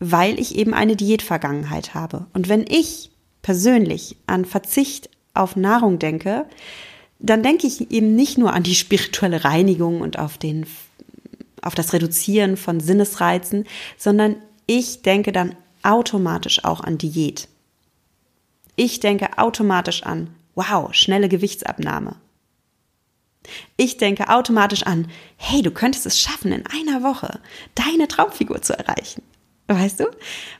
weil 0.00 0.38
ich 0.40 0.56
eben 0.56 0.74
eine 0.74 0.96
Diätvergangenheit 0.96 1.94
habe. 1.94 2.26
Und 2.32 2.48
wenn 2.48 2.64
ich 2.68 3.10
persönlich 3.42 4.16
an 4.26 4.44
Verzicht 4.44 5.10
auf 5.34 5.56
Nahrung 5.56 5.98
denke, 5.98 6.46
dann 7.18 7.42
denke 7.42 7.66
ich 7.66 7.90
eben 7.92 8.14
nicht 8.16 8.36
nur 8.36 8.52
an 8.52 8.64
die 8.64 8.74
spirituelle 8.74 9.44
Reinigung 9.44 10.00
und 10.00 10.18
auf 10.18 10.38
den, 10.38 10.66
auf 11.62 11.74
das 11.74 11.92
Reduzieren 11.92 12.56
von 12.56 12.80
Sinnesreizen, 12.80 13.64
sondern 13.96 14.36
ich 14.66 15.02
denke 15.02 15.30
dann 15.30 15.54
automatisch 15.82 16.64
auch 16.64 16.80
an 16.80 16.98
Diät. 16.98 17.48
Ich 18.74 19.00
denke 19.00 19.38
automatisch 19.38 20.02
an 20.02 20.34
wow, 20.54 20.92
schnelle 20.92 21.28
Gewichtsabnahme. 21.28 22.16
Ich 23.76 23.96
denke 23.96 24.28
automatisch 24.28 24.84
an, 24.84 25.08
hey, 25.36 25.62
du 25.62 25.70
könntest 25.70 26.06
es 26.06 26.20
schaffen, 26.20 26.52
in 26.52 26.64
einer 26.66 27.02
Woche 27.02 27.40
deine 27.74 28.08
Traumfigur 28.08 28.62
zu 28.62 28.78
erreichen. 28.78 29.22
Weißt 29.66 30.00
du? 30.00 30.06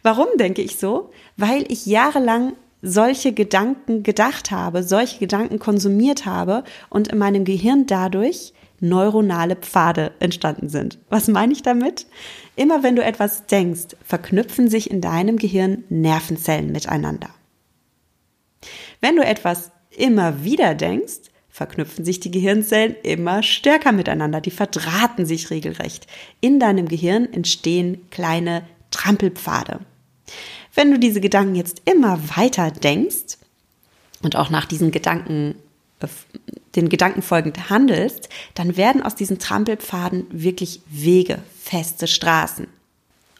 Warum 0.02 0.26
denke 0.36 0.62
ich 0.62 0.76
so? 0.76 1.10
Weil 1.36 1.70
ich 1.70 1.86
jahrelang 1.86 2.54
solche 2.82 3.32
Gedanken 3.32 4.02
gedacht 4.02 4.50
habe, 4.50 4.82
solche 4.82 5.18
Gedanken 5.18 5.58
konsumiert 5.58 6.26
habe 6.26 6.64
und 6.90 7.08
in 7.08 7.18
meinem 7.18 7.44
Gehirn 7.44 7.86
dadurch 7.86 8.52
neuronale 8.80 9.54
Pfade 9.54 10.12
entstanden 10.18 10.68
sind. 10.68 10.98
Was 11.08 11.28
meine 11.28 11.52
ich 11.52 11.62
damit? 11.62 12.06
Immer 12.56 12.82
wenn 12.82 12.96
du 12.96 13.04
etwas 13.04 13.46
denkst, 13.46 13.96
verknüpfen 14.04 14.68
sich 14.68 14.90
in 14.90 15.00
deinem 15.00 15.36
Gehirn 15.36 15.84
Nervenzellen 15.88 16.72
miteinander. 16.72 17.30
Wenn 19.00 19.14
du 19.16 19.24
etwas 19.24 19.70
immer 19.96 20.44
wieder 20.44 20.74
denkst, 20.74 21.30
verknüpfen 21.52 22.04
sich 22.04 22.18
die 22.18 22.30
Gehirnzellen 22.30 22.96
immer 23.02 23.42
stärker 23.42 23.92
miteinander. 23.92 24.40
Die 24.40 24.50
verdrahten 24.50 25.26
sich 25.26 25.50
regelrecht. 25.50 26.06
In 26.40 26.58
deinem 26.58 26.88
Gehirn 26.88 27.30
entstehen 27.32 28.08
kleine 28.10 28.64
Trampelpfade. 28.90 29.80
Wenn 30.74 30.90
du 30.90 30.98
diese 30.98 31.20
Gedanken 31.20 31.54
jetzt 31.54 31.82
immer 31.84 32.18
weiter 32.36 32.70
denkst 32.70 33.36
und 34.22 34.36
auch 34.36 34.48
nach 34.48 34.64
diesen 34.64 34.90
Gedanken, 34.90 35.54
äh, 36.00 36.08
den 36.74 36.88
Gedanken 36.88 37.20
folgend 37.20 37.68
handelst, 37.68 38.30
dann 38.54 38.78
werden 38.78 39.02
aus 39.02 39.14
diesen 39.14 39.38
Trampelpfaden 39.38 40.26
wirklich 40.30 40.80
Wege, 40.88 41.38
feste 41.60 42.06
Straßen. 42.06 42.66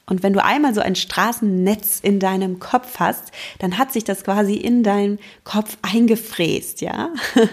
Und 0.06 0.22
wenn 0.22 0.32
du 0.32 0.44
einmal 0.44 0.74
so 0.74 0.80
ein 0.80 0.96
Straßennetz 0.96 2.00
in 2.00 2.18
deinem 2.18 2.58
Kopf 2.58 2.98
hast, 2.98 3.30
dann 3.60 3.78
hat 3.78 3.92
sich 3.92 4.04
das 4.04 4.24
quasi 4.24 4.54
in 4.54 4.82
deinen 4.82 5.18
Kopf 5.44 5.76
eingefräst, 5.82 6.80
ja? 6.80 7.10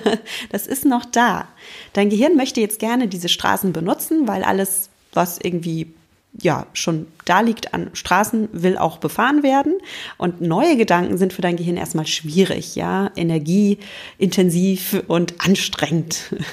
Das 0.52 0.66
ist 0.66 0.86
noch 0.86 1.06
da. 1.06 1.48
Dein 1.94 2.10
Gehirn 2.10 2.36
möchte 2.36 2.60
jetzt 2.60 2.80
gerne 2.80 3.08
diese 3.08 3.30
Straßen 3.30 3.72
benutzen, 3.72 4.28
weil 4.28 4.44
alles, 4.44 4.90
was 5.14 5.38
irgendwie 5.42 5.94
ja, 6.42 6.68
schon 6.74 7.08
da 7.26 7.42
liegt 7.42 7.74
an 7.74 7.90
Straßen, 7.94 8.50
will 8.52 8.78
auch 8.78 8.98
befahren 8.98 9.44
werden. 9.44 9.74
Und 10.18 10.42
neue 10.42 10.78
Gedanken 10.78 11.18
sind 11.18 11.34
für 11.34 11.42
dein 11.42 11.58
Gehirn 11.58 11.78
erstmal 11.78 12.08
schwierig, 12.08 12.76
ja, 12.76 13.12
energieintensiv 13.16 15.04
und 15.08 15.36
anstrengend. 15.46 16.36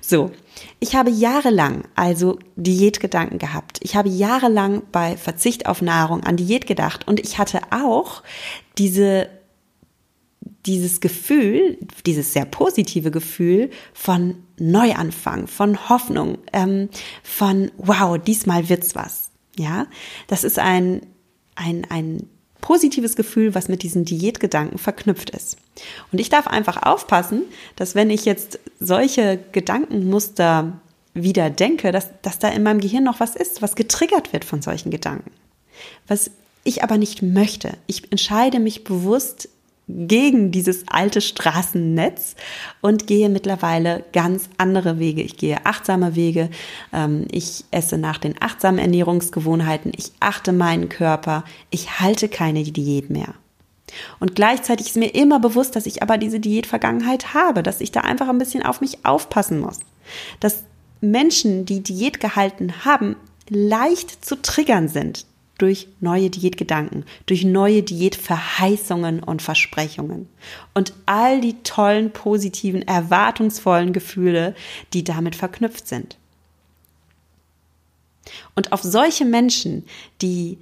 So. 0.00 0.32
Ich 0.80 0.96
habe 0.96 1.10
jahrelang 1.10 1.84
also 1.94 2.38
Diätgedanken 2.56 3.38
gehabt. 3.38 3.78
Ich 3.82 3.94
habe 3.94 4.08
jahrelang 4.08 4.82
bei 4.90 5.16
Verzicht 5.16 5.66
auf 5.66 5.82
Nahrung 5.82 6.24
an 6.24 6.36
Diät 6.36 6.66
gedacht 6.66 7.06
und 7.06 7.20
ich 7.20 7.38
hatte 7.38 7.60
auch 7.70 8.22
diese 8.76 9.28
dieses 10.66 11.00
Gefühl, 11.00 11.78
dieses 12.04 12.32
sehr 12.32 12.44
positive 12.44 13.10
Gefühl 13.10 13.70
von 13.94 14.42
Neuanfang, 14.60 15.46
von 15.46 15.88
Hoffnung, 15.88 16.38
ähm, 16.52 16.88
von 17.22 17.70
wow, 17.78 18.18
diesmal 18.18 18.68
wird's 18.68 18.94
was. 18.94 19.30
Ja, 19.58 19.86
das 20.28 20.44
ist 20.44 20.58
ein, 20.58 21.02
ein, 21.56 21.86
ein 21.90 22.28
positives 22.60 23.16
Gefühl, 23.16 23.54
was 23.54 23.68
mit 23.68 23.82
diesen 23.82 24.04
Diätgedanken 24.04 24.78
verknüpft 24.78 25.30
ist. 25.30 25.56
Und 26.12 26.20
ich 26.20 26.28
darf 26.28 26.46
einfach 26.46 26.82
aufpassen, 26.82 27.42
dass 27.76 27.94
wenn 27.94 28.10
ich 28.10 28.24
jetzt 28.24 28.60
solche 28.78 29.38
Gedankenmuster 29.52 30.80
wieder 31.14 31.50
denke, 31.50 31.90
dass, 31.90 32.10
dass 32.22 32.38
da 32.38 32.48
in 32.48 32.62
meinem 32.62 32.80
Gehirn 32.80 33.04
noch 33.04 33.20
was 33.20 33.34
ist, 33.34 33.62
was 33.62 33.74
getriggert 33.74 34.32
wird 34.32 34.44
von 34.44 34.62
solchen 34.62 34.90
Gedanken. 34.90 35.32
Was 36.06 36.30
ich 36.62 36.84
aber 36.84 36.98
nicht 36.98 37.22
möchte. 37.22 37.72
Ich 37.86 38.10
entscheide 38.12 38.60
mich 38.60 38.84
bewusst 38.84 39.48
gegen 40.08 40.50
dieses 40.50 40.86
alte 40.88 41.20
Straßennetz 41.20 42.36
und 42.80 43.06
gehe 43.06 43.28
mittlerweile 43.28 44.04
ganz 44.12 44.48
andere 44.58 44.98
Wege. 44.98 45.22
Ich 45.22 45.36
gehe 45.36 45.64
achtsame 45.64 46.14
Wege. 46.14 46.50
Ähm, 46.92 47.26
ich 47.30 47.64
esse 47.70 47.98
nach 47.98 48.18
den 48.18 48.34
achtsamen 48.40 48.78
Ernährungsgewohnheiten. 48.78 49.92
Ich 49.96 50.12
achte 50.20 50.52
meinen 50.52 50.88
Körper. 50.88 51.44
Ich 51.70 52.00
halte 52.00 52.28
keine 52.28 52.62
Diät 52.62 53.10
mehr. 53.10 53.34
Und 54.20 54.36
gleichzeitig 54.36 54.88
ist 54.88 54.96
mir 54.96 55.14
immer 55.14 55.40
bewusst, 55.40 55.74
dass 55.74 55.86
ich 55.86 56.02
aber 56.02 56.16
diese 56.16 56.40
Diätvergangenheit 56.40 57.34
habe, 57.34 57.62
dass 57.62 57.80
ich 57.80 57.90
da 57.90 58.00
einfach 58.02 58.28
ein 58.28 58.38
bisschen 58.38 58.62
auf 58.62 58.80
mich 58.80 59.04
aufpassen 59.04 59.60
muss. 59.60 59.80
Dass 60.38 60.62
Menschen, 61.00 61.64
die 61.64 61.82
Diät 61.82 62.20
gehalten 62.20 62.84
haben, 62.84 63.16
leicht 63.48 64.24
zu 64.24 64.40
triggern 64.40 64.88
sind 64.88 65.26
durch 65.60 65.88
neue 66.00 66.30
Diätgedanken, 66.30 67.04
durch 67.26 67.44
neue 67.44 67.82
Diätverheißungen 67.82 69.22
und 69.22 69.42
Versprechungen 69.42 70.28
und 70.74 70.94
all 71.06 71.40
die 71.40 71.62
tollen, 71.62 72.12
positiven, 72.12 72.82
erwartungsvollen 72.82 73.92
Gefühle, 73.92 74.54
die 74.94 75.04
damit 75.04 75.36
verknüpft 75.36 75.86
sind. 75.86 76.16
Und 78.54 78.72
auf 78.72 78.82
solche 78.82 79.24
Menschen, 79.24 79.84
die 80.22 80.58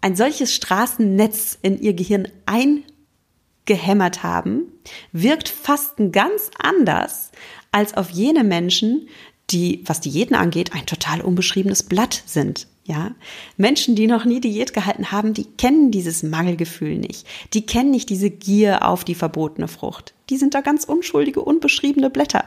ein 0.00 0.16
solches 0.16 0.54
Straßennetz 0.54 1.58
in 1.62 1.80
ihr 1.80 1.94
Gehirn 1.94 2.28
eingehämmert 2.44 4.22
haben, 4.22 4.64
wirkt 5.12 5.48
Fasten 5.48 6.12
ganz 6.12 6.50
anders 6.58 7.30
als 7.72 7.94
auf 7.96 8.10
jene 8.10 8.44
Menschen, 8.44 9.08
die, 9.50 9.82
was 9.86 10.00
Diäten 10.00 10.36
angeht, 10.36 10.74
ein 10.74 10.86
total 10.86 11.22
unbeschriebenes 11.22 11.82
Blatt 11.84 12.22
sind. 12.26 12.66
Ja, 12.86 13.12
Menschen, 13.56 13.94
die 13.94 14.06
noch 14.06 14.26
nie 14.26 14.40
Diät 14.40 14.74
gehalten 14.74 15.10
haben, 15.10 15.32
die 15.32 15.44
kennen 15.44 15.90
dieses 15.90 16.22
Mangelgefühl 16.22 16.98
nicht. 16.98 17.26
Die 17.54 17.64
kennen 17.64 17.90
nicht 17.90 18.10
diese 18.10 18.28
Gier 18.28 18.86
auf 18.86 19.04
die 19.04 19.14
verbotene 19.14 19.68
Frucht. 19.68 20.12
Die 20.28 20.36
sind 20.36 20.52
da 20.54 20.60
ganz 20.60 20.84
unschuldige, 20.84 21.40
unbeschriebene 21.40 22.10
Blätter. 22.10 22.44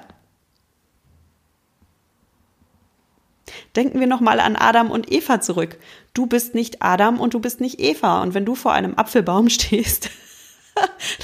Denken 3.75 3.99
wir 3.99 4.05
nochmal 4.05 4.39
an 4.39 4.55
Adam 4.55 4.91
und 4.91 5.11
Eva 5.11 5.41
zurück. 5.41 5.79
Du 6.13 6.27
bist 6.27 6.53
nicht 6.53 6.83
Adam 6.83 7.19
und 7.19 7.33
du 7.33 7.39
bist 7.39 7.59
nicht 7.59 7.79
Eva. 7.79 8.21
Und 8.21 8.35
wenn 8.35 8.45
du 8.45 8.53
vor 8.53 8.73
einem 8.73 8.93
Apfelbaum 8.95 9.49
stehst, 9.49 10.11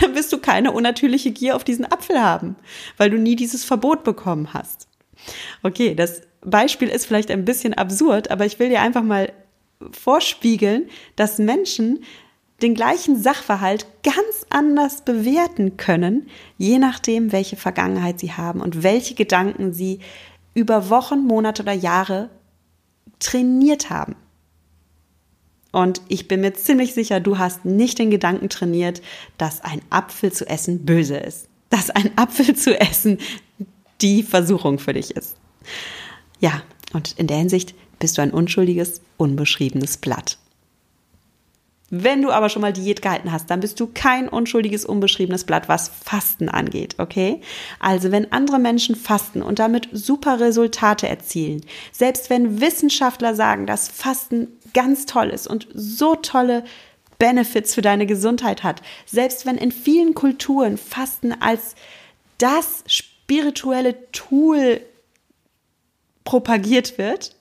dann 0.01 0.15
wirst 0.15 0.34
du 0.34 0.39
keine 0.39 0.72
unnatürliche 0.72 1.32
Gier 1.32 1.55
auf 1.55 1.63
diesen 1.63 1.86
Apfel 1.86 2.20
haben, 2.20 2.55
weil 2.98 3.12
du 3.12 3.17
nie 3.17 3.36
dieses 3.36 3.63
Verbot 3.63 4.03
bekommen 4.03 4.53
hast. 4.53 4.88
Okay, 5.62 5.96
das 5.96 6.22
Beispiel 6.42 6.89
ist 6.89 7.06
vielleicht 7.06 7.32
ein 7.32 7.46
bisschen 7.46 7.74
absurd, 7.74 8.32
aber 8.32 8.46
ich 8.46 8.60
will 8.60 8.70
dir 8.70 8.82
einfach 8.82 9.03
mal 9.03 9.32
vorspiegeln, 9.92 10.89
dass 11.15 11.38
Menschen 11.38 12.03
den 12.62 12.75
gleichen 12.75 13.22
Sachverhalt 13.22 13.86
ganz 14.03 14.46
anders 14.50 15.01
bewerten 15.01 15.75
können, 15.77 16.27
je 16.58 16.77
nachdem, 16.77 17.32
welche 17.32 17.58
Vergangenheit 17.58 18.20
sie 18.20 18.32
haben 18.32 18.62
und 18.62 18.84
welche 18.84 19.15
Gedanken 19.15 19.74
sie 19.74 20.00
über 20.53 20.89
Wochen, 20.89 21.25
Monate 21.25 21.63
oder 21.63 21.74
Jahre 21.74 22.30
trainiert 23.20 23.89
haben. 23.89 24.15
Und 25.72 26.01
ich 26.08 26.27
bin 26.27 26.42
mir 26.42 26.53
ziemlich 26.53 26.94
sicher, 26.94 27.20
du 27.20 27.39
hast 27.39 27.65
nicht 27.65 27.98
den 27.98 28.12
Gedanken 28.12 28.48
trainiert, 28.48 29.01
dass 29.38 29.62
ein 29.62 29.82
Apfel 29.89 30.32
zu 30.32 30.48
essen 30.48 30.86
böse 30.86 31.18
ist. 31.18 31.50
Dass 31.70 31.89
ein 31.89 32.15
Apfel 32.15 32.56
zu 32.56 32.80
essen 32.80 33.18
die 34.03 34.22
Versuchung 34.22 34.77
für 34.77 34.93
dich 34.93 35.12
ist. 35.12 35.38
Ja, 36.39 36.62
und 36.93 37.13
in 37.17 37.27
der 37.27 37.38
Hinsicht 37.38 37.74
bist 38.00 38.17
du 38.17 38.22
ein 38.22 38.31
unschuldiges, 38.31 39.01
unbeschriebenes 39.17 39.98
Blatt. 39.98 40.38
Wenn 41.95 42.24
du 42.24 42.31
aber 42.31 42.50
schon 42.50 42.63
mal 42.63 42.74
Diät 42.74 43.03
gehalten 43.03 43.31
hast, 43.31 43.51
dann 43.51 43.60
bist 43.60 43.79
du 43.79 43.86
kein 43.86 44.27
unschuldiges, 44.27 44.83
unbeschriebenes 44.83 45.43
Blatt, 45.43 45.69
was 45.69 45.89
Fasten 45.89 46.50
angeht, 46.50 46.95
okay? 46.98 47.39
Also 47.79 48.12
wenn 48.12 48.31
andere 48.31 48.57
Menschen 48.57 48.95
fasten 48.95 49.43
und 49.43 49.60
damit 49.60 49.89
super 49.91 50.39
Resultate 50.39 51.07
erzielen, 51.07 51.62
selbst 51.91 52.31
wenn 52.31 52.60
Wissenschaftler 52.62 53.36
sagen, 53.36 53.67
dass 53.67 53.89
Fasten 53.89 54.48
ganz 54.74 55.05
toll 55.05 55.29
ist 55.29 55.45
und 55.45 55.67
so 55.75 56.15
tolle 56.15 56.63
Benefits 57.19 57.75
für 57.75 57.83
deine 57.83 58.07
Gesundheit 58.07 58.63
hat, 58.63 58.81
selbst 59.05 59.45
wenn 59.45 59.57
in 59.57 59.72
vielen 59.72 60.15
Kulturen 60.15 60.77
Fasten 60.77 61.31
als 61.31 61.75
das 62.39 62.83
spirituelle 63.24 64.12
Tool 64.12 64.82
propagiert 66.25 66.98
wird, 66.98 67.36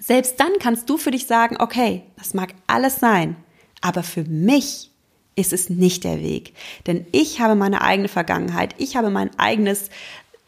selbst 0.00 0.38
dann 0.38 0.52
kannst 0.60 0.88
du 0.88 0.96
für 0.96 1.10
dich 1.10 1.26
sagen, 1.26 1.56
okay, 1.58 2.02
das 2.16 2.34
mag 2.34 2.54
alles 2.68 3.00
sein, 3.00 3.36
aber 3.80 4.02
für 4.02 4.22
mich 4.24 4.90
ist 5.34 5.52
es 5.52 5.68
nicht 5.68 6.04
der 6.04 6.20
Weg. 6.22 6.54
Denn 6.86 7.06
ich 7.12 7.40
habe 7.40 7.56
meine 7.56 7.82
eigene 7.82 8.08
Vergangenheit, 8.08 8.74
ich 8.78 8.96
habe 8.96 9.10
mein 9.10 9.36
eigenes 9.38 9.90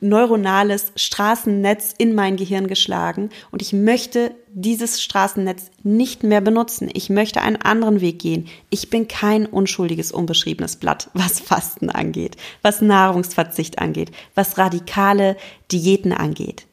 neuronales 0.01 0.93
Straßennetz 0.97 1.95
in 1.99 2.15
mein 2.15 2.37
Gehirn 2.37 2.69
geschlagen 2.69 3.31
und 3.51 3.63
ich 3.63 3.73
möchte 3.73 4.33
dieses 4.53 5.03
Straßennetz 5.03 5.71
nicht 5.83 6.23
mehr 6.23 6.41
benutzen. 6.41 6.89
Ich 6.93 7.11
möchte 7.11 7.43
einen 7.43 7.57
anderen 7.57 8.01
Weg 8.01 8.21
gehen. 8.21 8.47
Ich 8.71 8.91
bin 8.91 9.09
kein 9.09 9.47
unschuldiges, 9.47 10.13
unbeschriebenes 10.13 10.77
Blatt, 10.77 11.11
was 11.15 11.41
Fasten 11.41 11.91
angeht, 11.91 12.37
was 12.63 12.81
Nahrungsverzicht 12.81 13.79
angeht, 13.79 14.13
was 14.35 14.59
radikale 14.59 15.37
Diäten 15.71 16.13
angeht 16.13 16.69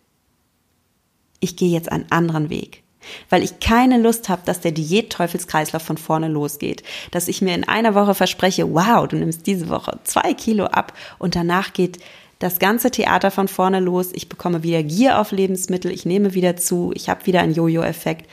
ich 1.46 1.55
gehe 1.55 1.70
jetzt 1.70 1.91
einen 1.91 2.12
anderen 2.12 2.50
Weg. 2.50 2.84
Weil 3.29 3.44
ich 3.44 3.60
keine 3.60 4.00
Lust 4.00 4.29
habe, 4.29 4.41
dass 4.46 4.61
der 4.61 4.72
Diät-Teufelskreislauf 4.72 5.83
von 5.83 5.98
vorne 5.98 6.27
losgeht. 6.27 6.81
Dass 7.11 7.27
ich 7.27 7.40
mir 7.40 7.53
in 7.53 7.64
einer 7.64 7.94
Woche 7.94 8.16
verspreche, 8.16 8.74
wow, 8.74 9.07
du 9.07 9.16
nimmst 9.16 9.46
diese 9.46 9.70
Woche 9.70 10.00
zwei 10.03 10.33
Kilo 10.33 10.66
ab 10.66 10.94
und 11.20 11.35
danach 11.35 11.74
geht 11.74 12.00
das 12.40 12.60
ganze 12.60 12.92
Theater 12.92 13.32
von 13.32 13.48
vorne 13.48 13.80
los. 13.80 14.10
Ich 14.14 14.30
bekomme 14.30 14.64
wieder 14.64 14.84
Gier 14.84 15.20
auf 15.20 15.32
Lebensmittel, 15.32 15.92
ich 15.92 16.06
nehme 16.06 16.34
wieder 16.34 16.58
zu, 16.58 16.92
ich 16.94 17.10
habe 17.10 17.26
wieder 17.26 17.42
einen 17.42 17.54
Jojo-Effekt. 17.54 18.30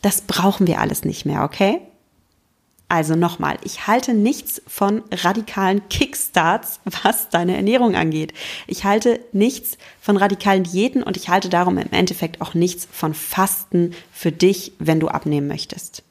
Das 0.00 0.22
brauchen 0.22 0.66
wir 0.66 0.80
alles 0.80 1.04
nicht 1.04 1.26
mehr, 1.26 1.44
okay? 1.44 1.80
Also 2.88 3.16
nochmal, 3.16 3.56
ich 3.64 3.86
halte 3.86 4.12
nichts 4.12 4.60
von 4.66 5.02
radikalen 5.10 5.88
Kickstarts, 5.88 6.80
was 7.02 7.30
deine 7.30 7.56
Ernährung 7.56 7.94
angeht. 7.94 8.34
Ich 8.66 8.84
halte 8.84 9.18
nichts 9.32 9.78
von 9.98 10.18
radikalen 10.18 10.64
Diäten 10.64 11.02
und 11.02 11.16
ich 11.16 11.30
halte 11.30 11.48
darum 11.48 11.78
im 11.78 11.90
Endeffekt 11.90 12.42
auch 12.42 12.52
nichts 12.52 12.86
von 12.92 13.14
Fasten 13.14 13.94
für 14.12 14.30
dich, 14.30 14.72
wenn 14.78 15.00
du 15.00 15.08
abnehmen 15.08 15.48
möchtest. 15.48 16.02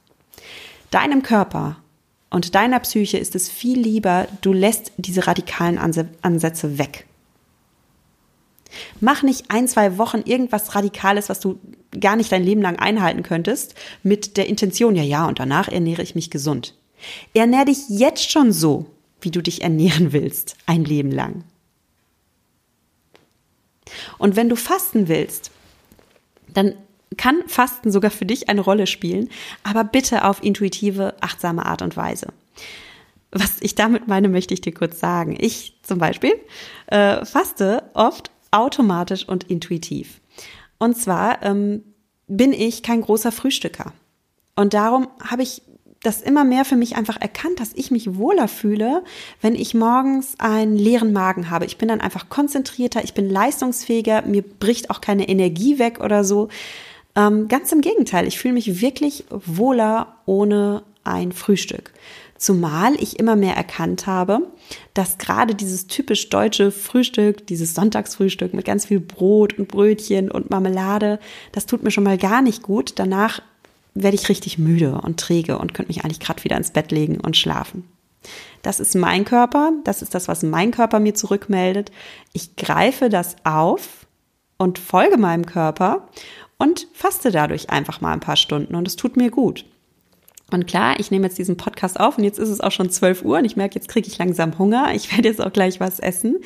Deinem 0.89 1.21
Körper 1.21 1.75
und 2.31 2.55
deiner 2.55 2.79
Psyche 2.79 3.19
ist 3.19 3.35
es 3.35 3.47
viel 3.47 3.79
lieber, 3.79 4.27
du 4.41 4.51
lässt 4.51 4.91
diese 4.97 5.27
radikalen 5.27 5.77
Ansätze 5.77 6.79
weg. 6.79 7.05
Mach 8.99 9.23
nicht 9.23 9.45
ein, 9.49 9.67
zwei 9.67 9.97
Wochen 9.97 10.21
irgendwas 10.25 10.75
Radikales, 10.75 11.29
was 11.29 11.39
du 11.39 11.59
gar 11.99 12.15
nicht 12.15 12.31
dein 12.31 12.43
Leben 12.43 12.61
lang 12.61 12.77
einhalten 12.77 13.23
könntest, 13.23 13.75
mit 14.03 14.37
der 14.37 14.47
Intention, 14.47 14.95
ja, 14.95 15.03
ja, 15.03 15.27
und 15.27 15.39
danach 15.39 15.67
ernähre 15.67 16.01
ich 16.01 16.15
mich 16.15 16.29
gesund. 16.29 16.75
Ernähr 17.33 17.65
dich 17.65 17.89
jetzt 17.89 18.31
schon 18.31 18.51
so, 18.51 18.85
wie 19.21 19.31
du 19.31 19.41
dich 19.41 19.61
ernähren 19.61 20.13
willst, 20.13 20.55
ein 20.65 20.85
Leben 20.85 21.11
lang. 21.11 21.43
Und 24.17 24.35
wenn 24.35 24.49
du 24.49 24.55
fasten 24.55 25.07
willst, 25.07 25.51
dann 26.47 26.75
kann 27.17 27.43
Fasten 27.47 27.91
sogar 27.91 28.11
für 28.11 28.25
dich 28.25 28.49
eine 28.49 28.61
Rolle 28.61 28.87
spielen, 28.87 29.29
aber 29.63 29.83
bitte 29.83 30.25
auf 30.25 30.43
intuitive, 30.43 31.15
achtsame 31.19 31.65
Art 31.65 31.81
und 31.81 31.97
Weise. 31.97 32.27
Was 33.31 33.57
ich 33.61 33.75
damit 33.75 34.07
meine, 34.07 34.29
möchte 34.29 34.53
ich 34.53 34.61
dir 34.61 34.73
kurz 34.73 34.99
sagen. 34.99 35.37
Ich 35.39 35.77
zum 35.83 35.99
Beispiel 35.99 36.33
äh, 36.87 37.25
faste 37.25 37.83
oft 37.93 38.31
automatisch 38.51 39.27
und 39.27 39.45
intuitiv. 39.45 40.21
Und 40.77 40.97
zwar 40.97 41.43
ähm, 41.43 41.83
bin 42.27 42.53
ich 42.53 42.83
kein 42.83 43.01
großer 43.01 43.31
Frühstücker. 43.31 43.93
Und 44.55 44.73
darum 44.73 45.07
habe 45.23 45.43
ich 45.43 45.61
das 46.03 46.21
immer 46.21 46.43
mehr 46.43 46.65
für 46.65 46.75
mich 46.75 46.95
einfach 46.95 47.17
erkannt, 47.21 47.59
dass 47.59 47.73
ich 47.73 47.91
mich 47.91 48.15
wohler 48.15 48.47
fühle, 48.47 49.03
wenn 49.39 49.53
ich 49.53 49.73
morgens 49.73 50.39
einen 50.39 50.75
leeren 50.75 51.13
Magen 51.13 51.49
habe. 51.51 51.65
Ich 51.65 51.77
bin 51.77 51.89
dann 51.89 52.01
einfach 52.01 52.27
konzentrierter, 52.29 53.03
ich 53.03 53.13
bin 53.13 53.29
leistungsfähiger, 53.29 54.23
mir 54.23 54.41
bricht 54.41 54.89
auch 54.89 54.99
keine 54.99 55.29
Energie 55.29 55.77
weg 55.77 55.99
oder 55.99 56.23
so. 56.23 56.49
Ähm, 57.15 57.47
ganz 57.47 57.71
im 57.71 57.81
Gegenteil, 57.81 58.27
ich 58.27 58.39
fühle 58.39 58.55
mich 58.55 58.81
wirklich 58.81 59.25
wohler 59.29 60.15
ohne 60.25 60.83
ein 61.03 61.31
Frühstück. 61.31 61.91
Zumal 62.37 62.95
ich 62.95 63.19
immer 63.19 63.35
mehr 63.35 63.55
erkannt 63.55 64.07
habe, 64.07 64.47
dass 64.93 65.19
gerade 65.19 65.53
dieses 65.53 65.87
typisch 65.87 66.29
deutsche 66.29 66.71
Frühstück, 66.71 67.45
dieses 67.45 67.75
Sonntagsfrühstück 67.75 68.53
mit 68.53 68.65
ganz 68.65 68.85
viel 68.85 68.99
Brot 68.99 69.59
und 69.59 69.67
Brötchen 69.67 70.31
und 70.31 70.49
Marmelade, 70.49 71.19
das 71.51 71.67
tut 71.67 71.83
mir 71.83 71.91
schon 71.91 72.03
mal 72.03 72.17
gar 72.17 72.41
nicht 72.41 72.63
gut. 72.63 72.93
Danach 72.95 73.41
werde 73.93 74.15
ich 74.15 74.29
richtig 74.29 74.57
müde 74.57 74.99
und 75.01 75.19
träge 75.19 75.57
und 75.59 75.73
könnte 75.73 75.89
mich 75.89 76.03
eigentlich 76.03 76.19
gerade 76.19 76.43
wieder 76.43 76.57
ins 76.57 76.71
Bett 76.71 76.91
legen 76.91 77.19
und 77.19 77.37
schlafen. 77.37 77.87
Das 78.61 78.79
ist 78.79 78.95
mein 78.95 79.25
Körper, 79.25 79.73
das 79.83 80.01
ist 80.01 80.13
das, 80.13 80.27
was 80.27 80.43
mein 80.43 80.71
Körper 80.71 80.99
mir 80.99 81.13
zurückmeldet. 81.13 81.91
Ich 82.33 82.55
greife 82.55 83.09
das 83.09 83.35
auf 83.43 84.07
und 84.57 84.79
folge 84.79 85.17
meinem 85.17 85.45
Körper 85.45 86.07
und 86.57 86.87
faste 86.93 87.31
dadurch 87.31 87.69
einfach 87.69 88.01
mal 88.01 88.13
ein 88.13 88.19
paar 88.19 88.35
Stunden 88.35 88.75
und 88.75 88.87
es 88.87 88.95
tut 88.95 89.17
mir 89.17 89.31
gut. 89.31 89.65
Und 90.51 90.67
klar, 90.67 90.99
ich 90.99 91.11
nehme 91.11 91.25
jetzt 91.25 91.37
diesen 91.37 91.57
Podcast 91.57 91.99
auf 91.99 92.17
und 92.17 92.23
jetzt 92.23 92.37
ist 92.37 92.49
es 92.49 92.59
auch 92.59 92.71
schon 92.71 92.89
12 92.89 93.23
Uhr 93.23 93.37
und 93.37 93.45
ich 93.45 93.55
merke, 93.55 93.75
jetzt 93.75 93.87
kriege 93.87 94.07
ich 94.07 94.17
langsam 94.17 94.59
Hunger. 94.59 94.93
Ich 94.93 95.11
werde 95.15 95.29
jetzt 95.29 95.41
auch 95.41 95.53
gleich 95.53 95.79
was 95.79 95.99
essen. 95.99 96.37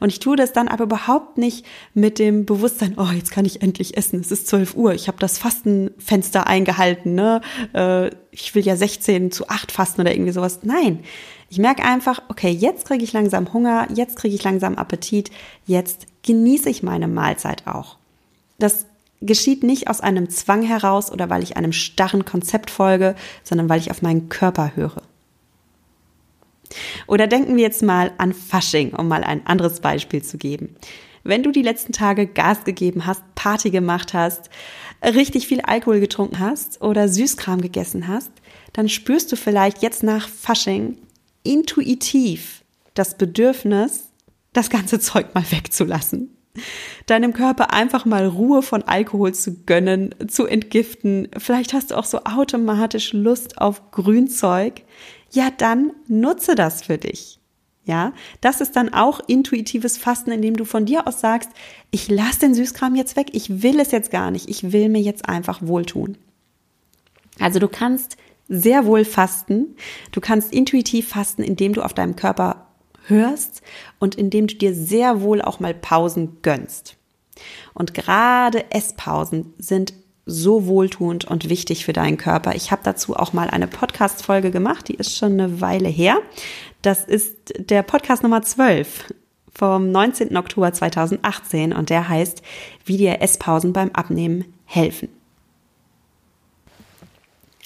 Und 0.00 0.08
ich 0.08 0.18
tue 0.18 0.36
das 0.36 0.52
dann 0.52 0.68
aber 0.68 0.84
überhaupt 0.84 1.38
nicht 1.38 1.66
mit 1.94 2.18
dem 2.18 2.46
Bewusstsein, 2.46 2.94
oh, 2.96 3.10
jetzt 3.14 3.30
kann 3.30 3.44
ich 3.44 3.62
endlich 3.62 3.96
essen. 3.96 4.20
Es 4.20 4.32
ist 4.32 4.48
12 4.48 4.74
Uhr. 4.74 4.94
Ich 4.94 5.08
habe 5.08 5.18
das 5.18 5.38
Fastenfenster 5.38 6.46
eingehalten. 6.46 7.14
Ne? 7.14 7.42
Äh, 7.74 8.10
ich 8.30 8.54
will 8.54 8.64
ja 8.64 8.76
16 8.76 9.30
zu 9.30 9.48
8 9.48 9.70
fasten 9.70 10.00
oder 10.00 10.12
irgendwie 10.12 10.32
sowas. 10.32 10.60
Nein, 10.62 11.00
ich 11.50 11.58
merke 11.58 11.84
einfach, 11.84 12.22
okay, 12.28 12.50
jetzt 12.50 12.86
kriege 12.86 13.04
ich 13.04 13.12
langsam 13.12 13.52
Hunger, 13.52 13.88
jetzt 13.92 14.16
kriege 14.16 14.34
ich 14.34 14.44
langsam 14.44 14.76
Appetit, 14.76 15.30
jetzt 15.66 16.06
genieße 16.22 16.70
ich 16.70 16.82
meine 16.82 17.08
Mahlzeit 17.08 17.66
auch. 17.66 17.96
Das 18.58 18.86
geschieht 19.20 19.62
nicht 19.62 19.88
aus 19.88 20.00
einem 20.00 20.30
Zwang 20.30 20.62
heraus 20.62 21.12
oder 21.12 21.28
weil 21.30 21.42
ich 21.42 21.56
einem 21.56 21.72
starren 21.72 22.24
Konzept 22.24 22.70
folge, 22.70 23.14
sondern 23.44 23.68
weil 23.68 23.80
ich 23.80 23.90
auf 23.90 24.02
meinen 24.02 24.28
Körper 24.28 24.72
höre. 24.74 25.02
Oder 27.06 27.26
denken 27.26 27.56
wir 27.56 27.62
jetzt 27.62 27.82
mal 27.82 28.12
an 28.18 28.32
Fasching, 28.32 28.94
um 28.94 29.08
mal 29.08 29.24
ein 29.24 29.46
anderes 29.46 29.80
Beispiel 29.80 30.22
zu 30.22 30.38
geben. 30.38 30.76
wenn 31.22 31.42
du 31.42 31.50
die 31.50 31.62
letzten 31.62 31.92
Tage 31.92 32.26
Gas 32.26 32.64
gegeben 32.64 33.04
hast, 33.04 33.22
Party 33.34 33.70
gemacht 33.70 34.14
hast, 34.14 34.48
richtig 35.04 35.46
viel 35.46 35.60
Alkohol 35.60 36.00
getrunken 36.00 36.38
hast 36.38 36.80
oder 36.80 37.08
Süßkram 37.08 37.60
gegessen 37.60 38.08
hast, 38.08 38.30
dann 38.72 38.88
spürst 38.88 39.30
du 39.30 39.36
vielleicht 39.36 39.82
jetzt 39.82 40.02
nach 40.02 40.28
Fasching 40.28 40.96
intuitiv 41.42 42.64
das 42.94 43.18
Bedürfnis, 43.18 44.10
das 44.54 44.70
ganze 44.70 44.98
Zeug 44.98 45.34
mal 45.34 45.44
wegzulassen. 45.50 46.36
Deinem 47.06 47.32
Körper 47.32 47.72
einfach 47.72 48.04
mal 48.04 48.26
Ruhe 48.26 48.62
von 48.62 48.82
Alkohol 48.82 49.34
zu 49.34 49.64
gönnen, 49.64 50.14
zu 50.28 50.46
entgiften. 50.46 51.28
Vielleicht 51.36 51.72
hast 51.72 51.90
du 51.90 51.96
auch 51.96 52.04
so 52.04 52.24
automatisch 52.24 53.12
Lust 53.12 53.58
auf 53.58 53.90
Grünzeug. 53.90 54.82
Ja, 55.30 55.50
dann 55.56 55.92
nutze 56.08 56.54
das 56.54 56.82
für 56.82 56.98
dich. 56.98 57.40
Ja, 57.84 58.12
das 58.40 58.60
ist 58.60 58.76
dann 58.76 58.92
auch 58.92 59.20
intuitives 59.26 59.96
Fasten, 59.96 60.30
indem 60.30 60.56
du 60.56 60.64
von 60.64 60.84
dir 60.84 61.08
aus 61.08 61.20
sagst, 61.20 61.50
ich 61.90 62.08
lasse 62.08 62.40
den 62.40 62.54
Süßkram 62.54 62.94
jetzt 62.94 63.16
weg, 63.16 63.28
ich 63.32 63.62
will 63.62 63.80
es 63.80 63.90
jetzt 63.90 64.10
gar 64.10 64.30
nicht, 64.30 64.48
ich 64.48 64.72
will 64.72 64.88
mir 64.88 65.00
jetzt 65.00 65.28
einfach 65.28 65.60
wohltun. 65.62 66.16
Also 67.40 67.58
du 67.58 67.68
kannst 67.68 68.16
sehr 68.48 68.84
wohl 68.84 69.04
fasten, 69.04 69.76
du 70.12 70.20
kannst 70.20 70.52
intuitiv 70.52 71.08
fasten, 71.08 71.42
indem 71.42 71.72
du 71.72 71.82
auf 71.82 71.94
deinem 71.94 72.16
Körper 72.16 72.69
hörst 73.10 73.62
und 73.98 74.14
indem 74.14 74.46
du 74.46 74.54
dir 74.54 74.74
sehr 74.74 75.20
wohl 75.20 75.42
auch 75.42 75.60
mal 75.60 75.74
Pausen 75.74 76.38
gönnst. 76.42 76.96
Und 77.74 77.94
gerade 77.94 78.70
Esspausen 78.70 79.54
sind 79.58 79.92
so 80.26 80.66
wohltuend 80.66 81.24
und 81.24 81.48
wichtig 81.48 81.84
für 81.84 81.92
deinen 81.92 82.16
Körper. 82.16 82.54
Ich 82.54 82.70
habe 82.70 82.82
dazu 82.84 83.16
auch 83.16 83.32
mal 83.32 83.50
eine 83.50 83.66
Podcast-Folge 83.66 84.50
gemacht, 84.50 84.88
die 84.88 84.94
ist 84.94 85.16
schon 85.16 85.32
eine 85.32 85.60
Weile 85.60 85.88
her. 85.88 86.18
Das 86.82 87.04
ist 87.04 87.52
der 87.58 87.82
Podcast 87.82 88.22
Nummer 88.22 88.42
12 88.42 89.12
vom 89.52 89.90
19. 89.90 90.36
Oktober 90.36 90.72
2018 90.72 91.72
und 91.72 91.90
der 91.90 92.08
heißt, 92.08 92.42
wie 92.84 92.96
dir 92.96 93.20
Esspausen 93.20 93.72
beim 93.72 93.90
Abnehmen 93.90 94.44
helfen. 94.64 95.08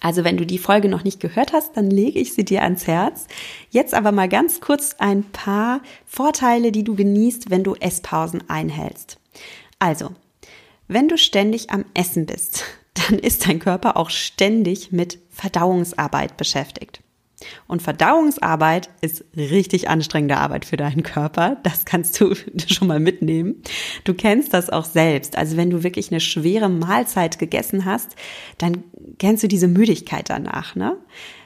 Also 0.05 0.23
wenn 0.23 0.37
du 0.37 0.45
die 0.45 0.59
Folge 0.59 0.91
noch 0.91 1.03
nicht 1.03 1.19
gehört 1.19 1.55
hast, 1.55 1.79
dann 1.79 1.89
lege 1.91 2.19
ich 2.19 2.35
sie 2.35 2.45
dir 2.45 2.63
ans 2.63 2.87
Herz. 2.87 3.27
Jetzt 3.71 3.95
aber 3.95 4.13
mal 4.13 4.29
ganz 4.29 4.61
kurz 4.61 4.97
ein 4.99 5.25
paar 5.25 5.81
Vorteile, 6.05 6.73
die 6.73 6.85
du 6.85 6.95
genießt, 6.95 7.49
wenn 7.49 7.65
du 7.65 7.75
Esspausen 7.77 8.47
einhältst. 8.51 9.17
Also, 9.79 10.11
wenn 10.89 11.09
du 11.09 11.17
ständig 11.17 11.71
am 11.71 11.87
Essen 11.95 12.27
bist, 12.27 12.65
dann 13.09 13.19
ist 13.19 13.49
dein 13.49 13.61
Körper 13.61 13.97
auch 13.97 14.11
ständig 14.11 14.93
mit 14.93 15.21
Verdauungsarbeit 15.31 16.37
beschäftigt. 16.37 17.01
Und 17.67 17.83
Verdauungsarbeit 17.83 18.91
ist 19.01 19.25
richtig 19.37 19.89
anstrengende 19.89 20.39
Arbeit 20.39 20.65
für 20.65 20.77
deinen 20.77 21.03
Körper. 21.03 21.57
Das 21.63 21.85
kannst 21.85 22.21
du 22.21 22.35
schon 22.67 22.89
mal 22.89 23.01
mitnehmen. 23.01 23.63
Du 24.05 24.15
kennst 24.15 24.55
das 24.55 24.71
auch 24.71 24.85
selbst. 24.85 25.37
Also 25.37 25.57
wenn 25.57 25.71
du 25.71 25.83
wirklich 25.83 26.11
eine 26.11 26.21
schwere 26.21 26.69
Mahlzeit 26.69 27.39
gegessen 27.39 27.85
hast, 27.85 28.17
dann 28.59 28.85
kennst 29.19 29.43
du 29.43 29.49
diese 29.49 29.69
Müdigkeit 29.69 30.31
danach, 30.31 30.75
ne? 30.75 30.97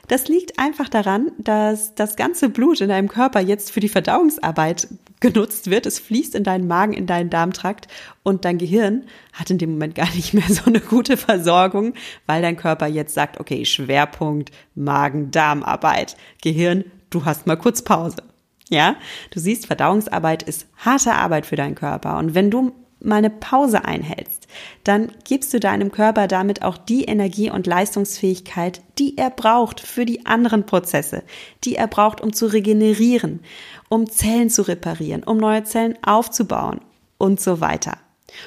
Das 0.09 0.27
liegt 0.27 0.59
einfach 0.59 0.89
daran, 0.89 1.33
dass 1.37 1.95
das 1.95 2.17
ganze 2.17 2.49
Blut 2.49 2.81
in 2.81 2.89
deinem 2.89 3.09
Körper 3.09 3.41
jetzt 3.41 3.71
für 3.71 3.81
die 3.81 3.91
Verdauungsarbeit 3.91 4.89
genutzt 5.21 5.71
wird. 5.71 5.85
Es 5.85 5.99
fließt 5.99 6.35
in 6.35 6.45
deinen 6.45 6.67
Magen, 6.67 6.95
in 6.95 7.07
deinen 7.07 7.29
Darmtrakt 7.29 7.89
und 8.23 8.47
dein 8.47 8.57
Gehirn 8.57 9.05
hat 9.35 9.51
in 9.51 9.59
dem 9.59 9.73
Moment 9.73 9.95
gar 9.95 10.13
nicht 10.15 10.33
mehr 10.33 10.45
so 10.49 10.65
eine 10.65 10.81
gute 10.81 11.19
Versorgung, 11.19 11.93
weil 12.27 12.41
dein 12.41 12.57
Körper 12.57 12.87
jetzt 12.87 13.15
sagt, 13.15 13.39
okay, 13.39 13.67
Schwerpunkt 13.67 14.51
Magen-Darmarbeit. 14.75 16.17
Gehirn, 16.43 16.85
du 17.11 17.27
hast 17.27 17.47
mal 17.47 17.57
kurz 17.57 17.83
Pause. 17.83 18.23
Ja, 18.71 18.97
du 19.31 19.41
siehst, 19.41 19.67
Verdauungsarbeit 19.67 20.43
ist 20.43 20.67
harte 20.77 21.15
Arbeit 21.15 21.45
für 21.47 21.57
deinen 21.57 21.75
Körper. 21.75 22.19
Und 22.19 22.35
wenn 22.35 22.51
du 22.51 22.73
mal 23.01 23.17
eine 23.17 23.31
Pause 23.31 23.85
einhältst, 23.85 24.49
dann 24.85 25.13
gibst 25.25 25.53
du 25.55 25.61
deinem 25.61 25.93
Körper 25.93 26.27
damit 26.27 26.63
auch 26.63 26.79
die 26.79 27.05
Energie 27.05 27.51
und 27.51 27.67
Leistungsfähigkeit, 27.67 28.81
die 28.99 29.17
er 29.17 29.31
braucht 29.31 29.81
für 29.81 30.05
die 30.05 30.27
anderen 30.27 30.67
Prozesse, 30.67 31.23
die 31.65 31.77
er 31.77 31.87
braucht, 31.87 32.21
um 32.21 32.33
zu 32.33 32.47
regenerieren, 32.47 33.41
um 33.89 34.11
Zellen 34.11 34.51
zu 34.51 34.63
reparieren, 34.63 35.23
um 35.23 35.37
neue 35.39 35.65
Zellen 35.65 35.99
aufzubauen 36.03 36.81
und 37.19 37.41
so 37.41 37.61
weiter. 37.61 37.99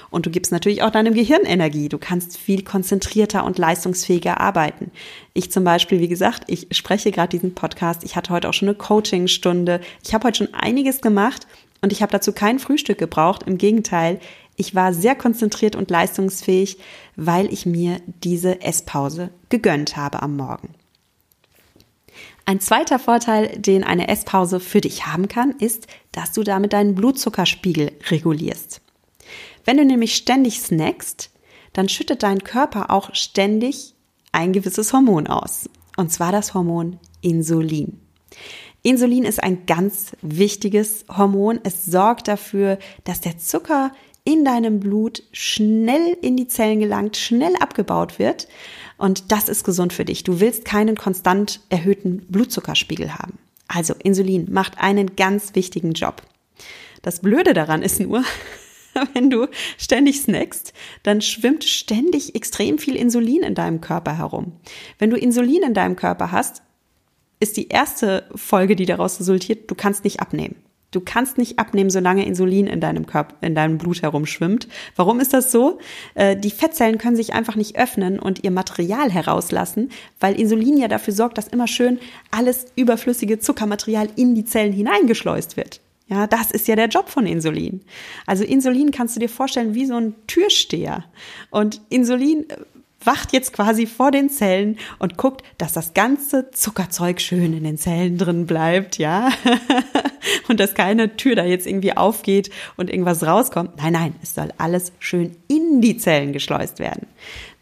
Und 0.09 0.25
du 0.25 0.29
gibst 0.29 0.51
natürlich 0.51 0.83
auch 0.83 0.91
deinem 0.91 1.13
Gehirn 1.13 1.43
Energie. 1.43 1.89
Du 1.89 1.97
kannst 1.97 2.37
viel 2.37 2.63
konzentrierter 2.63 3.43
und 3.45 3.57
leistungsfähiger 3.57 4.39
arbeiten. 4.39 4.91
Ich 5.33 5.51
zum 5.51 5.63
Beispiel, 5.63 5.99
wie 5.99 6.07
gesagt, 6.07 6.43
ich 6.47 6.67
spreche 6.71 7.11
gerade 7.11 7.29
diesen 7.29 7.55
Podcast. 7.55 8.03
Ich 8.03 8.15
hatte 8.15 8.31
heute 8.31 8.49
auch 8.49 8.53
schon 8.53 8.67
eine 8.67 8.77
Coachingstunde. 8.77 9.81
Ich 10.03 10.13
habe 10.13 10.27
heute 10.27 10.45
schon 10.45 10.53
einiges 10.53 11.01
gemacht 11.01 11.47
und 11.81 11.91
ich 11.91 12.01
habe 12.01 12.11
dazu 12.11 12.31
kein 12.31 12.59
Frühstück 12.59 12.99
gebraucht. 12.99 13.43
Im 13.43 13.57
Gegenteil, 13.57 14.19
ich 14.61 14.75
war 14.75 14.93
sehr 14.93 15.15
konzentriert 15.15 15.75
und 15.75 15.89
leistungsfähig, 15.89 16.77
weil 17.15 17.51
ich 17.51 17.65
mir 17.65 17.99
diese 18.23 18.61
Esspause 18.61 19.31
gegönnt 19.49 19.97
habe 19.97 20.21
am 20.21 20.37
Morgen. 20.37 20.75
Ein 22.45 22.59
zweiter 22.59 22.99
Vorteil, 22.99 23.57
den 23.57 23.83
eine 23.83 24.07
Esspause 24.07 24.59
für 24.59 24.79
dich 24.79 25.07
haben 25.07 25.27
kann, 25.27 25.49
ist, 25.57 25.87
dass 26.11 26.31
du 26.31 26.43
damit 26.43 26.73
deinen 26.73 26.93
Blutzuckerspiegel 26.93 27.91
regulierst. 28.11 28.81
Wenn 29.65 29.77
du 29.77 29.85
nämlich 29.85 30.15
ständig 30.15 30.59
snackst, 30.59 31.31
dann 31.73 31.89
schüttet 31.89 32.21
dein 32.21 32.43
Körper 32.43 32.91
auch 32.91 33.15
ständig 33.15 33.95
ein 34.31 34.53
gewisses 34.53 34.93
Hormon 34.93 35.25
aus. 35.25 35.69
Und 35.97 36.11
zwar 36.11 36.31
das 36.31 36.53
Hormon 36.53 36.99
Insulin. 37.21 37.99
Insulin 38.83 39.23
ist 39.23 39.41
ein 39.41 39.65
ganz 39.65 40.11
wichtiges 40.21 41.05
Hormon. 41.09 41.59
Es 41.63 41.85
sorgt 41.85 42.27
dafür, 42.27 42.79
dass 43.03 43.21
der 43.21 43.37
Zucker 43.37 43.91
in 44.23 44.45
deinem 44.45 44.79
Blut 44.79 45.23
schnell 45.31 46.15
in 46.21 46.37
die 46.37 46.47
Zellen 46.47 46.79
gelangt, 46.79 47.17
schnell 47.17 47.55
abgebaut 47.59 48.19
wird. 48.19 48.47
Und 48.97 49.31
das 49.31 49.49
ist 49.49 49.63
gesund 49.63 49.93
für 49.93 50.05
dich. 50.05 50.23
Du 50.23 50.39
willst 50.39 50.63
keinen 50.65 50.95
konstant 50.95 51.61
erhöhten 51.69 52.25
Blutzuckerspiegel 52.27 53.15
haben. 53.15 53.39
Also 53.67 53.95
Insulin 53.95 54.51
macht 54.51 54.77
einen 54.77 55.15
ganz 55.15 55.55
wichtigen 55.55 55.93
Job. 55.93 56.21
Das 57.01 57.21
Blöde 57.21 57.53
daran 57.53 57.81
ist 57.81 57.99
nur, 57.99 58.23
wenn 59.13 59.29
du 59.29 59.47
ständig 59.77 60.21
snackst, 60.21 60.73
dann 61.03 61.21
schwimmt 61.21 61.63
ständig 61.63 62.35
extrem 62.35 62.77
viel 62.77 62.95
Insulin 62.95 63.41
in 63.41 63.55
deinem 63.55 63.81
Körper 63.81 64.17
herum. 64.17 64.53
Wenn 64.99 65.09
du 65.09 65.17
Insulin 65.17 65.63
in 65.63 65.73
deinem 65.73 65.95
Körper 65.95 66.31
hast, 66.31 66.61
ist 67.39 67.57
die 67.57 67.69
erste 67.69 68.29
Folge, 68.35 68.75
die 68.75 68.85
daraus 68.85 69.19
resultiert, 69.19 69.71
du 69.71 69.75
kannst 69.75 70.03
nicht 70.03 70.19
abnehmen. 70.19 70.57
Du 70.91 70.99
kannst 70.99 71.37
nicht 71.37 71.57
abnehmen, 71.57 71.89
solange 71.89 72.25
Insulin 72.25 72.67
in 72.67 72.81
deinem 72.81 73.05
Körper, 73.05 73.35
in 73.41 73.55
deinem 73.55 73.77
Blut 73.77 74.01
herumschwimmt. 74.01 74.67
Warum 74.97 75.21
ist 75.21 75.33
das 75.33 75.51
so? 75.51 75.79
Äh, 76.15 76.35
die 76.35 76.51
Fettzellen 76.51 76.97
können 76.97 77.15
sich 77.15 77.33
einfach 77.33 77.55
nicht 77.55 77.77
öffnen 77.77 78.19
und 78.19 78.43
ihr 78.43 78.51
Material 78.51 79.09
herauslassen, 79.09 79.89
weil 80.19 80.39
Insulin 80.39 80.77
ja 80.77 80.89
dafür 80.89 81.13
sorgt, 81.13 81.37
dass 81.37 81.47
immer 81.47 81.67
schön 81.67 81.99
alles 82.29 82.65
überflüssige 82.75 83.39
Zuckermaterial 83.39 84.09
in 84.17 84.35
die 84.35 84.45
Zellen 84.45 84.73
hineingeschleust 84.73 85.55
wird. 85.55 85.79
Ja, 86.11 86.27
das 86.27 86.51
ist 86.51 86.67
ja 86.67 86.75
der 86.75 86.89
Job 86.89 87.07
von 87.07 87.25
Insulin. 87.25 87.79
Also 88.25 88.43
Insulin 88.43 88.91
kannst 88.91 89.15
du 89.15 89.21
dir 89.21 89.29
vorstellen 89.29 89.75
wie 89.75 89.85
so 89.85 89.95
ein 89.95 90.13
Türsteher. 90.27 91.05
Und 91.51 91.79
Insulin 91.87 92.47
wacht 93.03 93.33
jetzt 93.33 93.53
quasi 93.53 93.85
vor 93.85 94.11
den 94.11 94.29
Zellen 94.29 94.77
und 94.99 95.17
guckt, 95.17 95.43
dass 95.57 95.73
das 95.73 95.93
ganze 95.93 96.51
Zuckerzeug 96.51 97.21
schön 97.21 97.53
in 97.53 97.63
den 97.63 97.77
Zellen 97.77 98.17
drin 98.17 98.45
bleibt, 98.45 98.97
ja. 98.97 99.29
und 100.47 100.59
dass 100.59 100.73
keine 100.73 101.15
Tür 101.17 101.35
da 101.35 101.45
jetzt 101.45 101.67
irgendwie 101.67 101.95
aufgeht 101.95 102.49
und 102.77 102.89
irgendwas 102.89 103.23
rauskommt. 103.23 103.77
Nein, 103.77 103.93
nein, 103.93 104.15
es 104.21 104.35
soll 104.35 104.53
alles 104.57 104.91
schön 104.99 105.35
in 105.47 105.81
die 105.81 105.97
Zellen 105.97 106.33
geschleust 106.33 106.79
werden. 106.79 107.07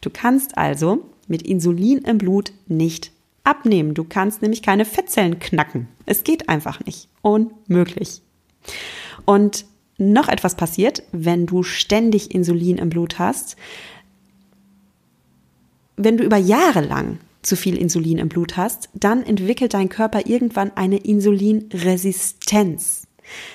Du 0.02 0.10
kannst 0.10 0.58
also 0.58 1.06
mit 1.28 1.42
Insulin 1.44 2.00
im 2.00 2.18
Blut 2.18 2.52
nicht 2.68 3.12
abnehmen. 3.44 3.94
Du 3.94 4.04
kannst 4.04 4.42
nämlich 4.42 4.62
keine 4.62 4.86
Fettzellen 4.86 5.40
knacken. 5.40 5.88
Es 6.06 6.24
geht 6.24 6.50
einfach 6.50 6.84
nicht. 6.86 7.08
Unmöglich. 7.22 8.22
Und 9.26 9.66
noch 9.98 10.30
etwas 10.30 10.56
passiert, 10.56 11.04
wenn 11.12 11.46
du 11.46 11.64
ständig 11.64 12.34
Insulin 12.34 12.78
im 12.78 12.90
Blut 12.90 13.20
hast. 13.20 13.58
Wenn 16.02 16.16
du 16.16 16.24
über 16.24 16.38
Jahre 16.38 16.80
lang 16.80 17.20
zu 17.42 17.58
viel 17.58 17.78
Insulin 17.78 18.20
im 18.20 18.30
Blut 18.30 18.56
hast, 18.56 18.88
dann 18.94 19.22
entwickelt 19.22 19.74
dein 19.74 19.90
Körper 19.90 20.28
irgendwann 20.28 20.72
eine 20.78 20.96
Insulinresistenz. 20.96 23.06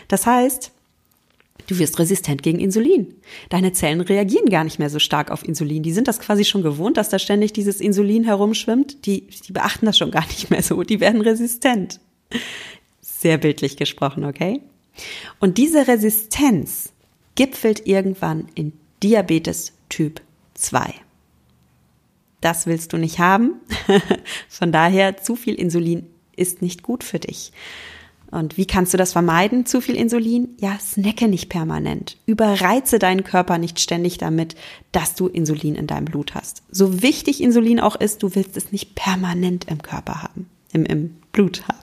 Das 0.08 0.26
heißt, 0.26 0.70
du 1.68 1.78
wirst 1.78 1.98
resistent 1.98 2.42
gegen 2.42 2.60
Insulin. 2.60 3.14
Deine 3.48 3.72
Zellen 3.72 4.02
reagieren 4.02 4.50
gar 4.50 4.62
nicht 4.62 4.78
mehr 4.78 4.90
so 4.90 4.98
stark 4.98 5.30
auf 5.30 5.48
Insulin. 5.48 5.82
Die 5.82 5.92
sind 5.92 6.06
das 6.06 6.20
quasi 6.20 6.44
schon 6.44 6.62
gewohnt, 6.62 6.98
dass 6.98 7.08
da 7.08 7.18
ständig 7.18 7.54
dieses 7.54 7.80
Insulin 7.80 8.24
herumschwimmt. 8.24 9.06
Die, 9.06 9.26
die 9.26 9.52
beachten 9.52 9.86
das 9.86 9.96
schon 9.96 10.10
gar 10.10 10.26
nicht 10.26 10.50
mehr 10.50 10.62
so. 10.62 10.82
Die 10.82 11.00
werden 11.00 11.22
resistent. 11.22 11.98
Sehr 13.00 13.38
bildlich 13.38 13.78
gesprochen, 13.78 14.26
okay? 14.26 14.60
Und 15.40 15.56
diese 15.56 15.88
Resistenz 15.88 16.92
gipfelt 17.36 17.86
irgendwann 17.86 18.48
in 18.54 18.74
Diabetes 19.02 19.72
Typ 19.88 20.20
2. 20.52 21.03
Das 22.44 22.66
willst 22.66 22.92
du 22.92 22.98
nicht 22.98 23.18
haben. 23.18 23.54
Von 24.50 24.70
daher, 24.70 25.16
zu 25.16 25.34
viel 25.34 25.54
Insulin 25.54 26.06
ist 26.36 26.60
nicht 26.60 26.82
gut 26.82 27.02
für 27.02 27.18
dich. 27.18 27.52
Und 28.30 28.58
wie 28.58 28.66
kannst 28.66 28.92
du 28.92 28.98
das 28.98 29.12
vermeiden, 29.12 29.64
zu 29.64 29.80
viel 29.80 29.94
Insulin? 29.94 30.50
Ja, 30.58 30.78
snacke 30.78 31.26
nicht 31.26 31.48
permanent. 31.48 32.18
Überreize 32.26 32.98
deinen 32.98 33.24
Körper 33.24 33.56
nicht 33.56 33.80
ständig 33.80 34.18
damit, 34.18 34.56
dass 34.92 35.14
du 35.14 35.26
Insulin 35.26 35.74
in 35.74 35.86
deinem 35.86 36.04
Blut 36.04 36.34
hast. 36.34 36.62
So 36.70 37.00
wichtig 37.00 37.42
Insulin 37.42 37.80
auch 37.80 37.96
ist, 37.96 38.22
du 38.22 38.34
willst 38.34 38.58
es 38.58 38.72
nicht 38.72 38.94
permanent 38.94 39.64
im 39.70 39.80
Körper 39.80 40.22
haben, 40.22 40.50
im, 40.72 40.84
im 40.84 41.16
Blut 41.32 41.66
haben. 41.66 41.78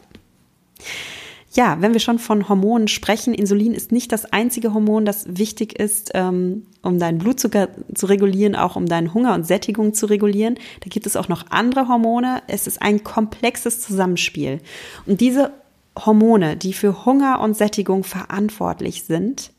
Ja, 1.53 1.81
wenn 1.81 1.91
wir 1.91 1.99
schon 1.99 2.17
von 2.17 2.47
Hormonen 2.47 2.87
sprechen, 2.87 3.33
Insulin 3.33 3.73
ist 3.73 3.91
nicht 3.91 4.13
das 4.13 4.25
einzige 4.25 4.73
Hormon, 4.73 5.03
das 5.03 5.25
wichtig 5.27 5.77
ist, 5.77 6.11
ähm, 6.13 6.65
um 6.81 6.97
deinen 6.97 7.17
Blutzucker 7.17 7.67
zu 7.93 8.05
regulieren, 8.05 8.55
auch 8.55 8.77
um 8.77 8.85
deinen 8.85 9.13
Hunger 9.13 9.33
und 9.33 9.45
Sättigung 9.45 9.93
zu 9.93 10.05
regulieren. 10.05 10.55
Da 10.79 10.87
gibt 10.87 11.05
es 11.05 11.17
auch 11.17 11.27
noch 11.27 11.47
andere 11.49 11.89
Hormone. 11.89 12.41
Es 12.47 12.67
ist 12.67 12.81
ein 12.81 13.03
komplexes 13.03 13.81
Zusammenspiel. 13.81 14.61
Und 15.05 15.19
diese 15.19 15.51
Hormone, 15.99 16.55
die 16.55 16.71
für 16.71 17.05
Hunger 17.05 17.41
und 17.41 17.57
Sättigung 17.57 18.05
verantwortlich 18.05 19.03
sind, 19.03 19.51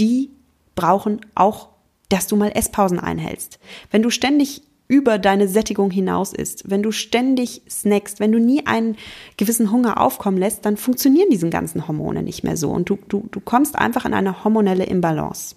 die 0.00 0.30
brauchen 0.74 1.20
auch, 1.36 1.68
dass 2.08 2.26
du 2.26 2.34
mal 2.34 2.50
Esspausen 2.50 2.98
einhältst. 2.98 3.60
Wenn 3.92 4.02
du 4.02 4.10
ständig 4.10 4.62
über 4.88 5.18
deine 5.18 5.48
Sättigung 5.48 5.90
hinaus 5.90 6.32
isst, 6.32 6.70
wenn 6.70 6.82
du 6.82 6.90
ständig 6.90 7.62
snackst, 7.68 8.20
wenn 8.20 8.32
du 8.32 8.40
nie 8.40 8.66
einen 8.66 8.96
gewissen 9.36 9.70
Hunger 9.70 10.00
aufkommen 10.00 10.38
lässt, 10.38 10.64
dann 10.64 10.78
funktionieren 10.78 11.28
diese 11.30 11.50
ganzen 11.50 11.86
Hormone 11.86 12.22
nicht 12.22 12.42
mehr 12.42 12.56
so 12.56 12.70
und 12.70 12.88
du, 12.88 12.98
du, 13.08 13.28
du 13.30 13.40
kommst 13.40 13.76
einfach 13.76 14.06
in 14.06 14.14
eine 14.14 14.44
hormonelle 14.44 14.84
Imbalance. 14.84 15.54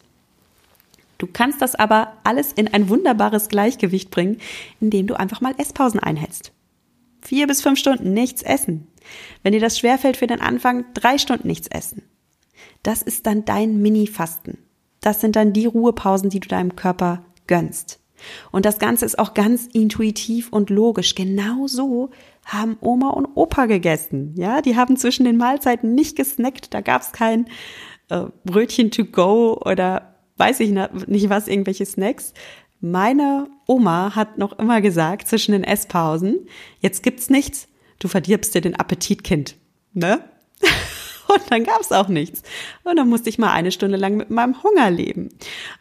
Du 1.17 1.27
kannst 1.31 1.61
das 1.61 1.75
aber 1.75 2.13
alles 2.23 2.51
in 2.51 2.67
ein 2.73 2.89
wunderbares 2.89 3.47
Gleichgewicht 3.47 4.11
bringen, 4.11 4.37
indem 4.79 5.07
du 5.07 5.17
einfach 5.17 5.39
mal 5.39 5.53
Esspausen 5.57 5.99
einhältst. 5.99 6.51
Vier 7.21 7.47
bis 7.47 7.61
fünf 7.61 7.79
Stunden 7.79 8.13
nichts 8.13 8.41
essen. 8.41 8.87
Wenn 9.43 9.53
dir 9.53 9.59
das 9.59 9.77
schwerfällt 9.77 10.17
für 10.17 10.27
den 10.27 10.41
Anfang, 10.41 10.85
drei 10.95 11.19
Stunden 11.19 11.47
nichts 11.47 11.67
essen. 11.67 12.01
Das 12.83 13.03
ist 13.03 13.27
dann 13.27 13.45
dein 13.45 13.81
Mini-Fasten. 13.81 14.57
Das 14.99 15.21
sind 15.21 15.35
dann 15.35 15.53
die 15.53 15.67
Ruhepausen, 15.67 16.29
die 16.29 16.39
du 16.39 16.47
deinem 16.47 16.75
Körper 16.75 17.23
gönnst. 17.45 18.00
Und 18.51 18.65
das 18.65 18.79
Ganze 18.79 19.05
ist 19.05 19.19
auch 19.19 19.33
ganz 19.33 19.67
intuitiv 19.67 20.49
und 20.51 20.69
logisch. 20.69 21.15
Genau 21.15 21.67
so 21.67 22.09
haben 22.45 22.77
Oma 22.81 23.09
und 23.09 23.27
Opa 23.35 23.65
gegessen. 23.65 24.33
Ja, 24.37 24.61
die 24.61 24.75
haben 24.75 24.97
zwischen 24.97 25.25
den 25.25 25.37
Mahlzeiten 25.37 25.93
nicht 25.93 26.15
gesnackt. 26.15 26.73
Da 26.73 26.81
gab 26.81 27.01
es 27.01 27.11
kein 27.11 27.47
äh, 28.09 28.25
Brötchen 28.43 28.91
to 28.91 29.05
go 29.05 29.59
oder 29.63 30.15
weiß 30.37 30.59
ich 30.59 30.71
nicht 30.71 31.29
was, 31.29 31.47
irgendwelche 31.47 31.85
Snacks. 31.85 32.33
Meine 32.79 33.47
Oma 33.67 34.15
hat 34.15 34.39
noch 34.39 34.57
immer 34.57 34.81
gesagt 34.81 35.27
zwischen 35.27 35.51
den 35.51 35.63
Esspausen, 35.63 36.47
jetzt 36.79 37.03
gibt's 37.03 37.29
nichts, 37.29 37.67
du 37.99 38.07
verdirbst 38.07 38.55
dir 38.55 38.61
den 38.61 38.75
Appetit, 38.75 39.23
Kind. 39.23 39.55
Ne? 39.93 40.23
Und 41.27 41.43
dann 41.49 41.63
gab's 41.63 41.91
auch 41.91 42.07
nichts. 42.07 42.41
Und 42.83 42.97
dann 42.97 43.07
musste 43.07 43.29
ich 43.29 43.37
mal 43.37 43.51
eine 43.51 43.71
Stunde 43.71 43.97
lang 43.97 44.17
mit 44.17 44.31
meinem 44.31 44.63
Hunger 44.63 44.89
leben. 44.89 45.29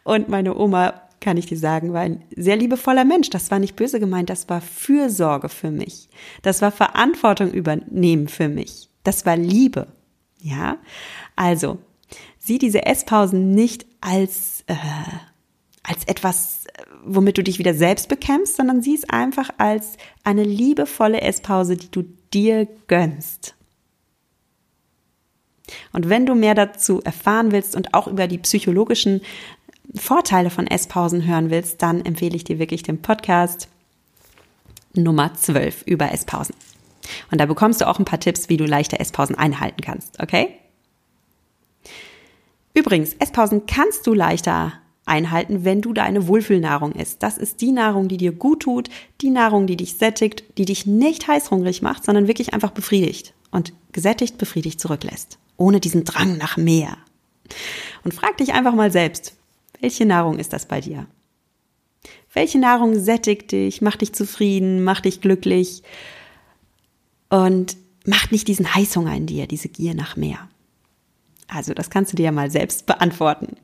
Und 0.03 0.29
meine 0.29 0.55
Oma, 0.55 1.09
kann 1.21 1.37
ich 1.37 1.45
dir 1.45 1.57
sagen, 1.57 1.93
war 1.93 2.01
ein 2.01 2.23
sehr 2.35 2.57
liebevoller 2.57 3.05
Mensch. 3.05 3.29
Das 3.29 3.51
war 3.51 3.59
nicht 3.59 3.75
böse 3.75 3.99
gemeint, 3.99 4.29
das 4.29 4.49
war 4.49 4.59
Fürsorge 4.59 5.47
für 5.47 5.71
mich. 5.71 6.09
Das 6.41 6.61
war 6.61 6.71
Verantwortung 6.71 7.51
übernehmen 7.51 8.27
für 8.27 8.49
mich. 8.49 8.89
Das 9.03 9.25
war 9.25 9.37
Liebe. 9.37 9.87
Ja? 10.39 10.79
Also, 11.35 11.77
sieh 12.39 12.57
diese 12.57 12.85
Esspausen 12.85 13.51
nicht 13.51 13.85
als, 14.01 14.63
äh, 14.67 14.75
als 15.83 16.03
etwas, 16.05 16.65
womit 17.05 17.37
du 17.37 17.43
dich 17.43 17.59
wieder 17.59 17.75
selbst 17.75 18.09
bekämpfst, 18.09 18.57
sondern 18.57 18.81
sieh 18.81 18.95
es 18.95 19.07
einfach 19.07 19.51
als 19.57 19.97
eine 20.23 20.43
liebevolle 20.43 21.21
Esspause, 21.21 21.77
die 21.77 21.91
du 21.91 22.03
dir 22.33 22.67
gönnst. 22.87 23.55
Und 25.93 26.09
wenn 26.09 26.25
du 26.25 26.35
mehr 26.35 26.55
dazu 26.55 27.01
erfahren 27.01 27.51
willst 27.51 27.75
und 27.75 27.93
auch 27.93 28.07
über 28.07 28.27
die 28.27 28.37
psychologischen 28.39 29.21
Vorteile 29.95 30.49
von 30.49 30.67
Esspausen 30.67 31.25
hören 31.25 31.49
willst, 31.49 31.81
dann 31.81 32.05
empfehle 32.05 32.35
ich 32.35 32.43
dir 32.43 32.59
wirklich 32.59 32.83
den 32.83 33.01
Podcast 33.01 33.67
Nummer 34.93 35.33
12 35.33 35.83
über 35.85 36.11
Esspausen. 36.11 36.55
Und 37.31 37.41
da 37.41 37.45
bekommst 37.45 37.81
du 37.81 37.87
auch 37.87 37.99
ein 37.99 38.05
paar 38.05 38.19
Tipps, 38.19 38.49
wie 38.49 38.57
du 38.57 38.65
leichter 38.65 38.99
Esspausen 38.99 39.35
einhalten 39.35 39.81
kannst, 39.81 40.21
okay? 40.21 40.55
Übrigens, 42.73 43.13
Esspausen 43.15 43.65
kannst 43.65 44.07
du 44.07 44.13
leichter 44.13 44.73
einhalten, 45.05 45.65
wenn 45.65 45.81
du 45.81 45.93
deine 45.93 46.27
Wohlfühlnahrung 46.27 46.93
isst. 46.93 47.21
Das 47.21 47.37
ist 47.37 47.59
die 47.59 47.71
Nahrung, 47.71 48.07
die 48.07 48.17
dir 48.17 48.31
gut 48.31 48.61
tut, 48.61 48.89
die 49.19 49.29
Nahrung, 49.29 49.67
die 49.67 49.75
dich 49.75 49.97
sättigt, 49.97 50.43
die 50.57 50.65
dich 50.65 50.85
nicht 50.85 51.27
heißhungrig 51.27 51.81
macht, 51.81 52.05
sondern 52.05 52.27
wirklich 52.27 52.53
einfach 52.53 52.71
befriedigt 52.71 53.33
und 53.51 53.73
gesättigt 53.91 54.37
befriedigt 54.37 54.79
zurücklässt, 54.79 55.37
ohne 55.57 55.79
diesen 55.79 56.05
Drang 56.05 56.37
nach 56.37 56.55
mehr. 56.55 56.97
Und 58.03 58.13
frag 58.13 58.37
dich 58.37 58.53
einfach 58.53 58.73
mal 58.73 58.91
selbst, 58.91 59.35
welche 59.81 60.05
Nahrung 60.05 60.39
ist 60.39 60.53
das 60.53 60.65
bei 60.65 60.79
dir? 60.79 61.07
Welche 62.33 62.59
Nahrung 62.59 62.97
sättigt 62.97 63.51
dich, 63.51 63.81
macht 63.81 64.01
dich 64.01 64.13
zufrieden, 64.13 64.83
macht 64.83 65.05
dich 65.05 65.21
glücklich 65.21 65.83
und 67.29 67.75
macht 68.05 68.31
nicht 68.31 68.47
diesen 68.47 68.73
Heißhunger 68.73 69.15
in 69.15 69.25
dir, 69.25 69.47
diese 69.47 69.69
Gier 69.69 69.93
nach 69.93 70.15
mehr? 70.15 70.47
Also 71.47 71.73
das 71.73 71.89
kannst 71.89 72.13
du 72.13 72.15
dir 72.15 72.23
ja 72.23 72.31
mal 72.31 72.49
selbst 72.49 72.85
beantworten. 72.85 73.57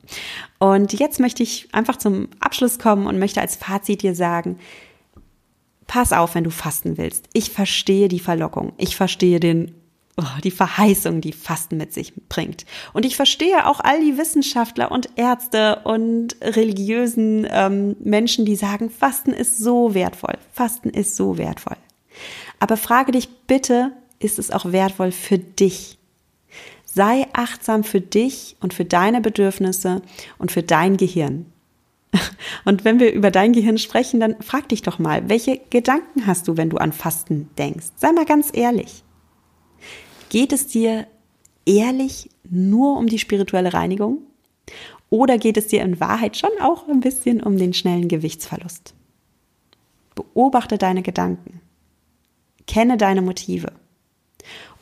Und 0.58 0.92
jetzt 0.92 1.20
möchte 1.20 1.42
ich 1.42 1.68
einfach 1.72 1.96
zum 1.96 2.28
Abschluss 2.38 2.78
kommen 2.78 3.06
und 3.06 3.18
möchte 3.18 3.40
als 3.40 3.56
Fazit 3.56 4.02
dir 4.02 4.14
sagen, 4.14 4.58
pass 5.86 6.12
auf, 6.12 6.34
wenn 6.34 6.44
du 6.44 6.50
fasten 6.50 6.98
willst. 6.98 7.28
Ich 7.32 7.50
verstehe 7.50 8.08
die 8.08 8.20
Verlockung. 8.20 8.74
Ich 8.76 8.94
verstehe 8.94 9.40
den, 9.40 9.74
oh, 10.18 10.40
die 10.42 10.50
Verheißung, 10.50 11.20
die 11.20 11.32
Fasten 11.32 11.76
mit 11.76 11.92
sich 11.92 12.12
bringt. 12.28 12.66
Und 12.92 13.06
ich 13.06 13.16
verstehe 13.16 13.66
auch 13.66 13.80
all 13.80 14.00
die 14.00 14.18
Wissenschaftler 14.18 14.90
und 14.90 15.08
Ärzte 15.16 15.80
und 15.84 16.36
religiösen 16.42 17.46
ähm, 17.50 17.96
Menschen, 18.00 18.44
die 18.44 18.56
sagen, 18.56 18.90
Fasten 18.90 19.32
ist 19.32 19.58
so 19.58 19.94
wertvoll. 19.94 20.34
Fasten 20.52 20.90
ist 20.90 21.16
so 21.16 21.38
wertvoll. 21.38 21.76
Aber 22.58 22.76
frage 22.76 23.12
dich 23.12 23.28
bitte, 23.46 23.92
ist 24.18 24.38
es 24.38 24.50
auch 24.50 24.72
wertvoll 24.72 25.12
für 25.12 25.38
dich? 25.38 25.98
Sei 26.84 27.26
achtsam 27.32 27.84
für 27.84 28.00
dich 28.00 28.56
und 28.60 28.74
für 28.74 28.84
deine 28.84 29.20
Bedürfnisse 29.20 30.02
und 30.38 30.50
für 30.50 30.62
dein 30.62 30.96
Gehirn. 30.96 31.46
Und 32.64 32.86
wenn 32.86 33.00
wir 33.00 33.12
über 33.12 33.30
dein 33.30 33.52
Gehirn 33.52 33.76
sprechen, 33.76 34.18
dann 34.18 34.40
frag 34.40 34.70
dich 34.70 34.80
doch 34.80 34.98
mal, 34.98 35.28
welche 35.28 35.60
Gedanken 35.68 36.26
hast 36.26 36.48
du, 36.48 36.56
wenn 36.56 36.70
du 36.70 36.78
an 36.78 36.92
Fasten 36.92 37.50
denkst? 37.58 37.88
Sei 37.96 38.12
mal 38.12 38.24
ganz 38.24 38.48
ehrlich. 38.54 39.04
Geht 40.28 40.52
es 40.52 40.66
dir 40.66 41.06
ehrlich 41.64 42.30
nur 42.48 42.98
um 42.98 43.06
die 43.06 43.18
spirituelle 43.18 43.72
Reinigung? 43.72 44.18
Oder 45.10 45.38
geht 45.38 45.56
es 45.56 45.68
dir 45.68 45.82
in 45.82 46.00
Wahrheit 46.00 46.36
schon 46.36 46.50
auch 46.60 46.86
ein 46.88 47.00
bisschen 47.00 47.42
um 47.42 47.56
den 47.56 47.72
schnellen 47.72 48.08
Gewichtsverlust? 48.08 48.94
Beobachte 50.14 50.76
deine 50.76 51.02
Gedanken. 51.02 51.60
Kenne 52.66 52.96
deine 52.98 53.22
Motive. 53.22 53.72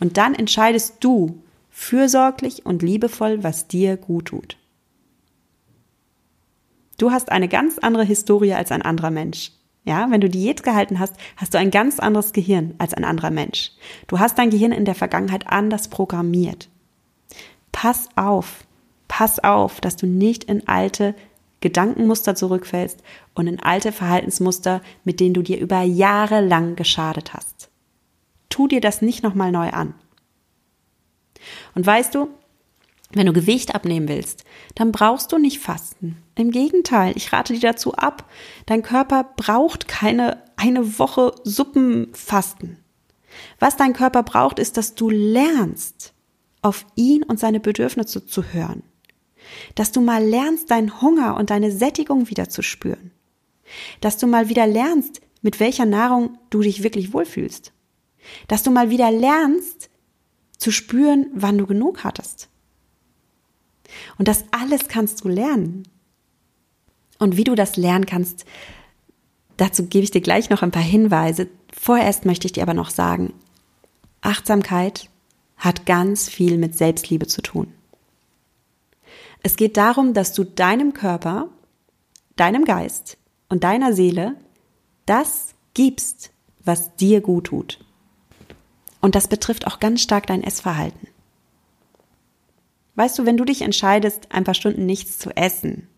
Und 0.01 0.17
dann 0.17 0.35
entscheidest 0.35 0.97
du, 1.01 1.43
fürsorglich 1.71 2.67
und 2.67 2.83
liebevoll, 2.83 3.45
was 3.45 3.69
dir 3.69 3.97
gut 3.97 4.27
tut. 4.27 4.57
Du 6.99 7.11
hast 7.11 7.31
eine 7.31 7.49
ganz 7.49 7.79
andere 7.79 8.05
Historie 8.05 8.55
als 8.55 8.73
ein 8.73 8.83
anderer 8.83 9.11
Mensch. 9.11 9.53
Ja, 9.87 10.11
wenn 10.11 10.21
du 10.21 10.29
Diät 10.29 10.65
gehalten 10.65 10.99
hast, 10.99 11.15
hast 11.37 11.55
du 11.55 11.59
ein 11.59 11.71
ganz 11.71 12.01
anderes 12.01 12.33
Gehirn 12.33 12.75
als 12.79 12.93
ein 12.93 13.05
anderer 13.05 13.31
Mensch. 13.31 13.71
Du 14.09 14.19
hast 14.19 14.37
dein 14.37 14.51
Gehirn 14.51 14.73
in 14.73 14.85
der 14.85 14.97
Vergangenheit 14.97 15.47
anders 15.47 15.87
programmiert. 15.89 16.69
Pass 17.71 18.09
auf, 18.17 18.65
pass 19.07 19.39
auf, 19.39 19.81
dass 19.81 19.95
du 19.95 20.07
nicht 20.07 20.45
in 20.45 20.67
alte 20.67 21.15
Gedankenmuster 21.61 22.35
zurückfällst 22.35 23.01
und 23.35 23.47
in 23.47 23.61
alte 23.61 23.93
Verhaltensmuster, 23.93 24.83
mit 25.05 25.21
denen 25.21 25.35
du 25.35 25.43
dir 25.43 25.61
über 25.61 25.83
Jahre 25.83 26.41
lang 26.41 26.75
geschadet 26.75 27.33
hast. 27.33 27.71
Tu 28.49 28.67
dir 28.67 28.81
das 28.81 29.03
nicht 29.03 29.23
nochmal 29.23 29.53
neu 29.53 29.71
an. 29.71 29.95
Und 31.77 31.87
weißt 31.87 32.13
du, 32.13 32.29
wenn 33.13 33.27
du 33.27 33.33
Gewicht 33.33 33.75
abnehmen 33.75 34.09
willst, 34.09 34.45
dann 34.75 34.93
brauchst 34.93 35.33
du 35.33 35.39
nicht 35.39 35.61
fasten. 35.61 36.17
Im 36.35 36.51
Gegenteil, 36.51 37.17
ich 37.17 37.33
rate 37.33 37.55
dir 37.55 37.61
dazu 37.61 37.95
ab. 37.95 38.29
Dein 38.67 38.83
Körper 38.83 39.25
braucht 39.37 39.89
keine 39.89 40.43
eine 40.57 40.99
Woche 40.99 41.35
Suppenfasten. 41.45 42.79
Was 43.59 43.77
dein 43.77 43.93
Körper 43.93 44.23
braucht, 44.23 44.59
ist, 44.59 44.77
dass 44.77 44.95
du 44.95 45.11
lernst, 45.11 46.15
auf 46.63 46.85
ihn 46.97 47.23
und 47.23 47.39
seine 47.39 47.61
Bedürfnisse 47.61 48.27
zu 48.27 48.43
hören. 48.43 48.83
Dass 49.77 49.93
du 49.93 50.01
mal 50.01 50.25
lernst, 50.25 50.71
deinen 50.71 51.01
Hunger 51.01 51.37
und 51.37 51.51
deine 51.51 51.71
Sättigung 51.71 52.29
wieder 52.29 52.49
zu 52.49 52.63
spüren. 52.63 53.13
Dass 54.01 54.17
du 54.17 54.27
mal 54.27 54.49
wieder 54.49 54.67
lernst, 54.67 55.21
mit 55.43 55.61
welcher 55.61 55.85
Nahrung 55.85 56.39
du 56.51 56.63
dich 56.63 56.83
wirklich 56.83 57.13
wohlfühlst. 57.13 57.73
Dass 58.49 58.65
du 58.65 58.71
mal 58.71 58.91
wieder 58.91 59.11
lernst, 59.13 59.91
zu 60.59 60.73
spüren, 60.73 61.27
wann 61.35 61.59
du 61.59 61.67
genug 61.67 62.03
hattest. 62.03 62.49
Und 64.19 64.29
das 64.29 64.45
alles 64.51 64.89
kannst 64.89 65.25
du 65.25 65.29
lernen. 65.29 65.89
Und 67.19 67.37
wie 67.37 67.45
du 67.45 67.55
das 67.55 67.77
lernen 67.77 68.07
kannst, 68.07 68.45
dazu 69.57 69.87
gebe 69.87 70.05
ich 70.05 70.11
dir 70.11 70.21
gleich 70.21 70.51
noch 70.51 70.63
ein 70.63 70.71
paar 70.71 70.83
Hinweise. 70.83 71.49
Vorerst 71.73 72.25
möchte 72.25 72.47
ich 72.47 72.53
dir 72.53 72.63
aber 72.63 72.75
noch 72.75 72.91
sagen, 72.91 73.33
Achtsamkeit 74.21 75.09
hat 75.57 75.87
ganz 75.87 76.29
viel 76.29 76.59
mit 76.59 76.77
Selbstliebe 76.77 77.27
zu 77.27 77.43
tun. 77.43 77.73
Es 79.43 79.57
geht 79.57 79.77
darum, 79.77 80.13
dass 80.13 80.33
du 80.33 80.45
deinem 80.45 80.93
Körper, 80.93 81.49
deinem 82.35 82.65
Geist 82.65 83.17
und 83.49 83.65
deiner 83.65 83.93
Seele 83.93 84.35
das 85.07 85.55
gibst, 85.75 86.31
was 86.65 86.97
dir 86.97 87.21
gut 87.21 87.45
tut. 87.45 87.79
Und 89.01 89.15
das 89.15 89.29
betrifft 89.29 89.67
auch 89.67 89.79
ganz 89.79 90.03
stark 90.03 90.27
dein 90.27 90.43
Essverhalten. 90.43 91.07
Weißt 92.97 93.19
du, 93.19 93.27
wenn 93.27 93.37
du 93.37 93.45
dich 93.45 93.63
entscheidest, 93.63 94.33
ein 94.33 94.45
paar 94.45 94.55
Stunden 94.55 94.87
nichts 94.87 95.19
zu 95.19 95.31
essen, 95.37 95.89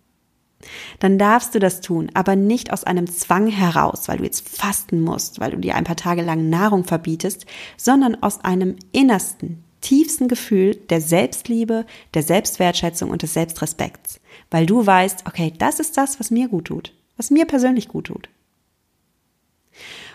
dann 0.98 1.18
darfst 1.18 1.54
du 1.54 1.60
das 1.60 1.80
tun, 1.80 2.10
aber 2.14 2.34
nicht 2.34 2.72
aus 2.72 2.84
einem 2.84 3.06
Zwang 3.06 3.46
heraus, 3.46 4.08
weil 4.08 4.18
du 4.18 4.24
jetzt 4.24 4.48
fasten 4.48 5.00
musst, 5.00 5.38
weil 5.40 5.52
du 5.52 5.58
dir 5.58 5.76
ein 5.76 5.84
paar 5.84 5.96
Tage 5.96 6.22
lang 6.22 6.50
Nahrung 6.50 6.84
verbietest, 6.84 7.46
sondern 7.76 8.20
aus 8.22 8.44
einem 8.44 8.76
innersten, 8.90 9.62
tiefsten 9.80 10.26
Gefühl 10.26 10.74
der 10.74 11.00
Selbstliebe, 11.00 11.86
der 12.14 12.22
Selbstwertschätzung 12.24 13.10
und 13.10 13.22
des 13.22 13.34
Selbstrespekts, 13.34 14.20
weil 14.50 14.66
du 14.66 14.84
weißt, 14.84 15.26
okay, 15.26 15.52
das 15.56 15.78
ist 15.78 15.96
das, 15.96 16.18
was 16.18 16.32
mir 16.32 16.48
gut 16.48 16.66
tut, 16.66 16.92
was 17.16 17.30
mir 17.30 17.46
persönlich 17.46 17.86
gut 17.86 18.08
tut. 18.08 18.28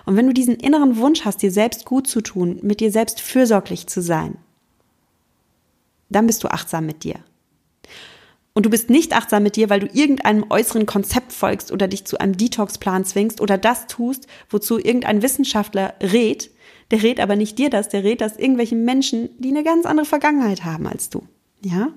Und 0.06 0.18
wenn 0.18 0.28
du 0.28 0.34
diesen 0.34 0.56
inneren 0.56 0.98
Wunsch 0.98 1.24
hast, 1.24 1.42
dir 1.42 1.52
selbst 1.52 1.86
gut 1.86 2.08
zu 2.08 2.20
tun, 2.20 2.60
mit 2.62 2.82
dir 2.82 2.92
selbst 2.92 3.22
fürsorglich 3.22 3.88
zu 3.88 4.02
sein, 4.02 4.38
dann 6.10 6.28
bist 6.28 6.44
du 6.44 6.50
achtsam 6.50 6.86
mit 6.86 7.04
dir. 7.04 7.16
Und 8.54 8.68
du 8.68 8.70
bist 8.70 8.90
nicht 8.90 9.14
achtsam 9.14 9.44
mit 9.44 9.56
dir, 9.56 9.70
weil 9.70 9.80
du 9.80 9.88
irgendeinem 9.88 10.46
äußeren 10.50 10.86
Konzept 10.86 11.34
folgst 11.34 11.72
oder 11.72 11.88
dich 11.88 12.06
zu 12.06 12.20
einem 12.20 12.38
Detox-Plan 12.38 13.04
zwingst 13.04 13.42
oder 13.42 13.58
das 13.58 13.88
tust, 13.88 14.28
wozu 14.50 14.78
irgendein 14.78 15.24
Wissenschaftler 15.24 15.96
rät. 16.02 16.52
Der 16.92 17.02
rät 17.02 17.20
aber 17.20 17.36
nicht 17.36 17.58
dir 17.58 17.72
das, 17.72 17.90
der 17.90 18.04
rät 18.04 18.22
das 18.22 18.38
irgendwelchen 18.38 18.86
Menschen, 18.86 19.30
die 19.40 19.50
eine 19.50 19.64
ganz 19.64 19.88
andere 19.88 20.06
Vergangenheit 20.06 20.64
haben 20.66 20.86
als 20.86 21.10
du. 21.10 21.24
Ja? 21.64 21.90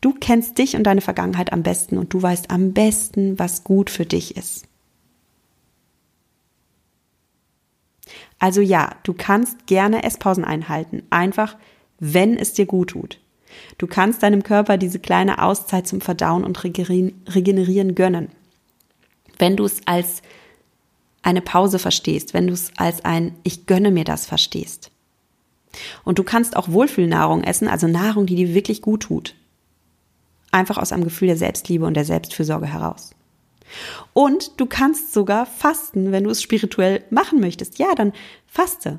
Du 0.00 0.14
kennst 0.14 0.58
dich 0.58 0.76
und 0.76 0.84
deine 0.84 1.00
Vergangenheit 1.00 1.52
am 1.52 1.64
besten 1.64 1.98
und 1.98 2.14
du 2.14 2.22
weißt 2.22 2.52
am 2.52 2.72
besten, 2.72 3.36
was 3.40 3.64
gut 3.64 3.90
für 3.90 4.06
dich 4.06 4.36
ist. 4.36 4.68
Also 8.38 8.60
ja, 8.60 8.94
du 9.02 9.12
kannst 9.12 9.66
gerne 9.66 10.04
Esspausen 10.04 10.44
einhalten, 10.44 11.02
einfach 11.10 11.56
wenn 11.98 12.36
es 12.36 12.52
dir 12.52 12.66
gut 12.66 12.90
tut. 12.90 13.18
Du 13.76 13.86
kannst 13.86 14.22
deinem 14.22 14.42
Körper 14.42 14.76
diese 14.76 14.98
kleine 14.98 15.42
Auszeit 15.42 15.86
zum 15.86 16.00
Verdauen 16.00 16.44
und 16.44 16.62
Regenerieren 16.64 17.94
gönnen. 17.94 18.28
Wenn 19.38 19.56
du 19.56 19.64
es 19.64 19.80
als 19.86 20.22
eine 21.22 21.40
Pause 21.40 21.78
verstehst, 21.78 22.34
wenn 22.34 22.46
du 22.46 22.52
es 22.52 22.72
als 22.76 23.04
ein 23.04 23.34
Ich 23.42 23.66
gönne 23.66 23.90
mir 23.90 24.04
das 24.04 24.26
verstehst. 24.26 24.90
Und 26.04 26.18
du 26.18 26.24
kannst 26.24 26.56
auch 26.56 26.68
Wohlfühlnahrung 26.68 27.44
essen, 27.44 27.68
also 27.68 27.86
Nahrung, 27.86 28.26
die 28.26 28.36
dir 28.36 28.54
wirklich 28.54 28.82
gut 28.82 29.02
tut. 29.02 29.34
Einfach 30.50 30.78
aus 30.78 30.92
einem 30.92 31.04
Gefühl 31.04 31.28
der 31.28 31.36
Selbstliebe 31.36 31.84
und 31.84 31.94
der 31.94 32.04
Selbstfürsorge 32.04 32.66
heraus. 32.66 33.10
Und 34.14 34.58
du 34.58 34.66
kannst 34.66 35.12
sogar 35.12 35.44
fasten, 35.44 36.10
wenn 36.10 36.24
du 36.24 36.30
es 36.30 36.42
spirituell 36.42 37.04
machen 37.10 37.40
möchtest. 37.40 37.78
Ja, 37.78 37.94
dann 37.94 38.14
faste 38.46 38.98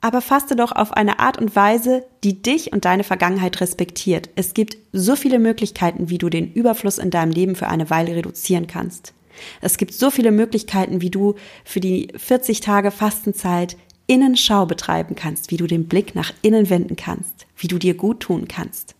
aber 0.00 0.20
faste 0.20 0.54
doch 0.54 0.72
auf 0.72 0.92
eine 0.92 1.18
Art 1.18 1.38
und 1.38 1.56
Weise, 1.56 2.04
die 2.22 2.40
dich 2.40 2.72
und 2.72 2.84
deine 2.84 3.04
Vergangenheit 3.04 3.60
respektiert. 3.60 4.28
Es 4.36 4.54
gibt 4.54 4.76
so 4.92 5.16
viele 5.16 5.38
Möglichkeiten, 5.38 6.08
wie 6.08 6.18
du 6.18 6.28
den 6.28 6.52
Überfluss 6.52 6.98
in 6.98 7.10
deinem 7.10 7.32
Leben 7.32 7.56
für 7.56 7.68
eine 7.68 7.90
Weile 7.90 8.14
reduzieren 8.14 8.66
kannst. 8.66 9.12
Es 9.60 9.76
gibt 9.76 9.94
so 9.94 10.10
viele 10.10 10.30
Möglichkeiten, 10.32 11.00
wie 11.00 11.10
du 11.10 11.34
für 11.64 11.80
die 11.80 12.08
40 12.16 12.60
Tage 12.60 12.90
Fastenzeit 12.90 13.76
Innenschau 14.06 14.66
betreiben 14.66 15.14
kannst, 15.14 15.50
wie 15.50 15.56
du 15.56 15.66
den 15.66 15.86
Blick 15.86 16.14
nach 16.14 16.32
innen 16.42 16.70
wenden 16.70 16.96
kannst, 16.96 17.46
wie 17.56 17.68
du 17.68 17.78
dir 17.78 17.94
gut 17.94 18.20
tun 18.20 18.48
kannst. 18.48 18.94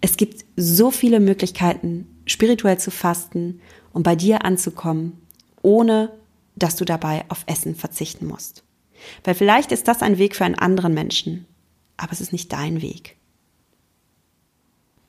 Es 0.00 0.16
gibt 0.16 0.44
so 0.56 0.90
viele 0.90 1.20
Möglichkeiten, 1.20 2.06
spirituell 2.26 2.78
zu 2.78 2.90
fasten 2.90 3.60
und 3.92 4.02
bei 4.02 4.16
dir 4.16 4.44
anzukommen, 4.44 5.18
ohne 5.62 6.10
dass 6.56 6.76
du 6.76 6.84
dabei 6.84 7.24
auf 7.28 7.44
Essen 7.46 7.74
verzichten 7.74 8.26
musst. 8.26 8.64
Weil 9.24 9.34
vielleicht 9.34 9.72
ist 9.72 9.88
das 9.88 10.02
ein 10.02 10.18
Weg 10.18 10.36
für 10.36 10.44
einen 10.44 10.54
anderen 10.54 10.94
Menschen, 10.94 11.46
aber 11.96 12.12
es 12.12 12.20
ist 12.20 12.32
nicht 12.32 12.52
dein 12.52 12.82
Weg. 12.82 13.16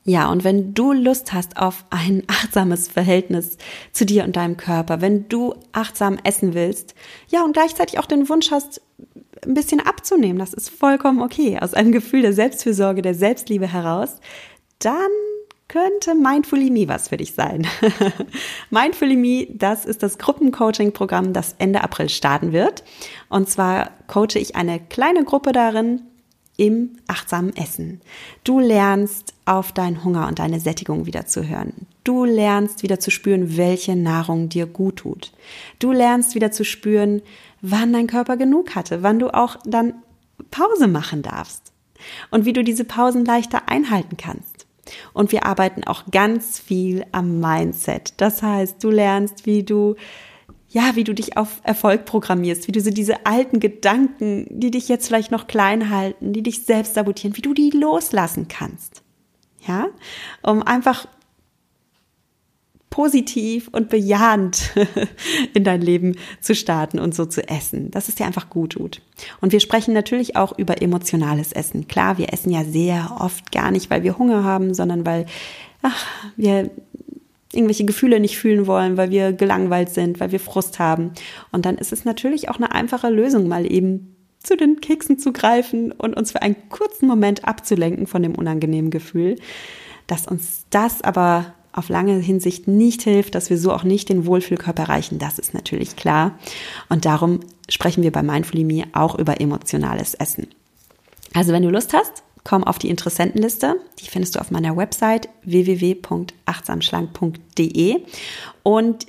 Ja, 0.03 0.31
und 0.31 0.43
wenn 0.43 0.73
du 0.73 0.93
Lust 0.93 1.31
hast 1.31 1.57
auf 1.57 1.85
ein 1.91 2.23
achtsames 2.27 2.87
Verhältnis 2.87 3.57
zu 3.91 4.05
dir 4.05 4.23
und 4.23 4.35
deinem 4.35 4.57
Körper, 4.57 5.01
wenn 5.01 5.29
du 5.29 5.53
achtsam 5.73 6.17
essen 6.23 6.53
willst, 6.53 6.95
ja, 7.27 7.43
und 7.43 7.53
gleichzeitig 7.53 7.99
auch 7.99 8.07
den 8.07 8.27
Wunsch 8.29 8.51
hast, 8.51 8.81
ein 9.45 9.53
bisschen 9.53 9.79
abzunehmen, 9.79 10.39
das 10.39 10.53
ist 10.53 10.69
vollkommen 10.69 11.21
okay, 11.21 11.59
aus 11.59 11.73
einem 11.73 11.91
Gefühl 11.91 12.21
der 12.21 12.33
Selbstfürsorge, 12.33 13.01
der 13.01 13.15
Selbstliebe 13.15 13.71
heraus, 13.71 14.19
dann 14.79 15.09
könnte 15.71 16.15
Mindfully 16.15 16.69
Me 16.69 16.87
was 16.89 17.07
für 17.07 17.17
dich 17.17 17.33
sein. 17.33 17.65
Mindfully 18.71 19.15
Me, 19.15 19.47
das 19.49 19.85
ist 19.85 20.03
das 20.03 20.17
Gruppencoaching-Programm, 20.17 21.31
das 21.31 21.55
Ende 21.59 21.81
April 21.81 22.09
starten 22.09 22.51
wird. 22.51 22.83
Und 23.29 23.49
zwar 23.49 23.91
coache 24.07 24.35
ich 24.35 24.57
eine 24.57 24.81
kleine 24.81 25.23
Gruppe 25.23 25.53
darin 25.53 26.01
im 26.57 26.97
achtsamen 27.07 27.55
Essen. 27.55 28.01
Du 28.43 28.59
lernst 28.59 29.33
auf 29.45 29.71
deinen 29.71 30.03
Hunger 30.03 30.27
und 30.27 30.39
deine 30.39 30.59
Sättigung 30.59 31.05
wieder 31.05 31.25
zu 31.25 31.47
hören. 31.47 31.87
Du 32.03 32.25
lernst 32.25 32.83
wieder 32.83 32.99
zu 32.99 33.09
spüren, 33.09 33.55
welche 33.55 33.95
Nahrung 33.95 34.49
dir 34.49 34.65
gut 34.65 34.97
tut. 34.97 35.31
Du 35.79 35.93
lernst 35.93 36.35
wieder 36.35 36.51
zu 36.51 36.65
spüren, 36.65 37.21
wann 37.61 37.93
dein 37.93 38.07
Körper 38.07 38.35
genug 38.35 38.75
hatte, 38.75 39.03
wann 39.03 39.19
du 39.19 39.33
auch 39.33 39.55
dann 39.63 39.93
Pause 40.51 40.89
machen 40.89 41.21
darfst 41.21 41.71
und 42.29 42.43
wie 42.43 42.53
du 42.53 42.61
diese 42.61 42.83
Pausen 42.83 43.23
leichter 43.23 43.69
einhalten 43.69 44.17
kannst. 44.17 44.50
Und 45.13 45.31
wir 45.31 45.45
arbeiten 45.45 45.83
auch 45.83 46.03
ganz 46.11 46.59
viel 46.59 47.05
am 47.11 47.39
Mindset. 47.39 48.13
Das 48.17 48.41
heißt, 48.41 48.83
du 48.83 48.89
lernst, 48.89 49.45
wie 49.45 49.63
du 49.63 49.95
ja, 50.73 50.95
wie 50.95 51.03
du 51.03 51.13
dich 51.13 51.35
auf 51.35 51.59
Erfolg 51.63 52.05
programmierst, 52.05 52.67
wie 52.67 52.71
du 52.71 52.79
so 52.79 52.91
diese 52.91 53.25
alten 53.25 53.59
Gedanken, 53.59 54.47
die 54.49 54.71
dich 54.71 54.87
jetzt 54.87 55.07
vielleicht 55.07 55.29
noch 55.29 55.47
klein 55.47 55.89
halten, 55.89 56.31
die 56.31 56.43
dich 56.43 56.63
selbst 56.63 56.93
sabotieren, 56.93 57.35
wie 57.35 57.41
du 57.41 57.53
die 57.53 57.71
loslassen 57.71 58.47
kannst. 58.47 59.03
Ja, 59.67 59.89
um 60.41 60.63
einfach 60.63 61.07
positiv 62.91 63.69
und 63.71 63.89
bejahend 63.89 64.71
in 65.55 65.63
dein 65.63 65.81
Leben 65.81 66.17
zu 66.41 66.53
starten 66.53 66.99
und 66.99 67.15
so 67.15 67.25
zu 67.25 67.47
essen, 67.47 67.89
dass 67.89 68.09
es 68.09 68.15
dir 68.15 68.27
einfach 68.27 68.49
gut 68.49 68.73
tut. 68.73 69.01
Und 69.39 69.53
wir 69.53 69.61
sprechen 69.61 69.93
natürlich 69.93 70.35
auch 70.35 70.55
über 70.59 70.81
emotionales 70.81 71.53
Essen. 71.53 71.87
Klar, 71.87 72.19
wir 72.19 72.31
essen 72.31 72.51
ja 72.51 72.63
sehr 72.63 73.17
oft 73.19 73.51
gar 73.51 73.71
nicht, 73.71 73.89
weil 73.89 74.03
wir 74.03 74.19
Hunger 74.19 74.43
haben, 74.43 74.73
sondern 74.73 75.05
weil 75.05 75.25
ach, 75.81 76.05
wir 76.35 76.69
irgendwelche 77.53 77.85
Gefühle 77.85 78.19
nicht 78.19 78.37
fühlen 78.37 78.67
wollen, 78.67 78.97
weil 78.97 79.09
wir 79.09 79.33
gelangweilt 79.33 79.89
sind, 79.89 80.19
weil 80.19 80.33
wir 80.33 80.39
Frust 80.39 80.77
haben. 80.77 81.11
Und 81.51 81.65
dann 81.65 81.77
ist 81.77 81.93
es 81.93 82.05
natürlich 82.05 82.49
auch 82.49 82.57
eine 82.57 82.73
einfache 82.73 83.09
Lösung, 83.09 83.47
mal 83.47 83.69
eben 83.71 84.15
zu 84.39 84.57
den 84.57 84.81
Keksen 84.81 85.17
zu 85.17 85.31
greifen 85.31 85.93
und 85.93 86.15
uns 86.15 86.33
für 86.33 86.41
einen 86.41 86.55
kurzen 86.69 87.07
Moment 87.07 87.45
abzulenken 87.45 88.05
von 88.05 88.21
dem 88.21 88.35
unangenehmen 88.35 88.91
Gefühl. 88.91 89.37
Dass 90.07 90.27
uns 90.27 90.65
das 90.71 91.01
aber 91.01 91.53
auf 91.73 91.89
lange 91.89 92.17
Hinsicht 92.17 92.67
nicht 92.67 93.03
hilft, 93.03 93.35
dass 93.35 93.49
wir 93.49 93.57
so 93.57 93.71
auch 93.71 93.83
nicht 93.83 94.09
den 94.09 94.25
Wohlfühlkörper 94.25 94.83
erreichen, 94.83 95.19
das 95.19 95.39
ist 95.39 95.53
natürlich 95.53 95.95
klar. 95.95 96.37
Und 96.89 97.05
darum 97.05 97.39
sprechen 97.69 98.03
wir 98.03 98.11
bei 98.11 98.23
Mindfully 98.23 98.63
Me 98.63 98.83
auch 98.93 99.17
über 99.17 99.41
emotionales 99.41 100.13
Essen. 100.13 100.47
Also 101.33 101.53
wenn 101.53 101.63
du 101.63 101.69
Lust 101.69 101.93
hast, 101.93 102.23
komm 102.43 102.63
auf 102.63 102.79
die 102.79 102.89
Interessentenliste. 102.89 103.75
Die 103.99 104.07
findest 104.07 104.35
du 104.35 104.39
auf 104.39 104.49
meiner 104.51 104.75
Website 104.75 105.29
www.achtsamschlank.de. 105.43 108.01
Und 108.63 109.05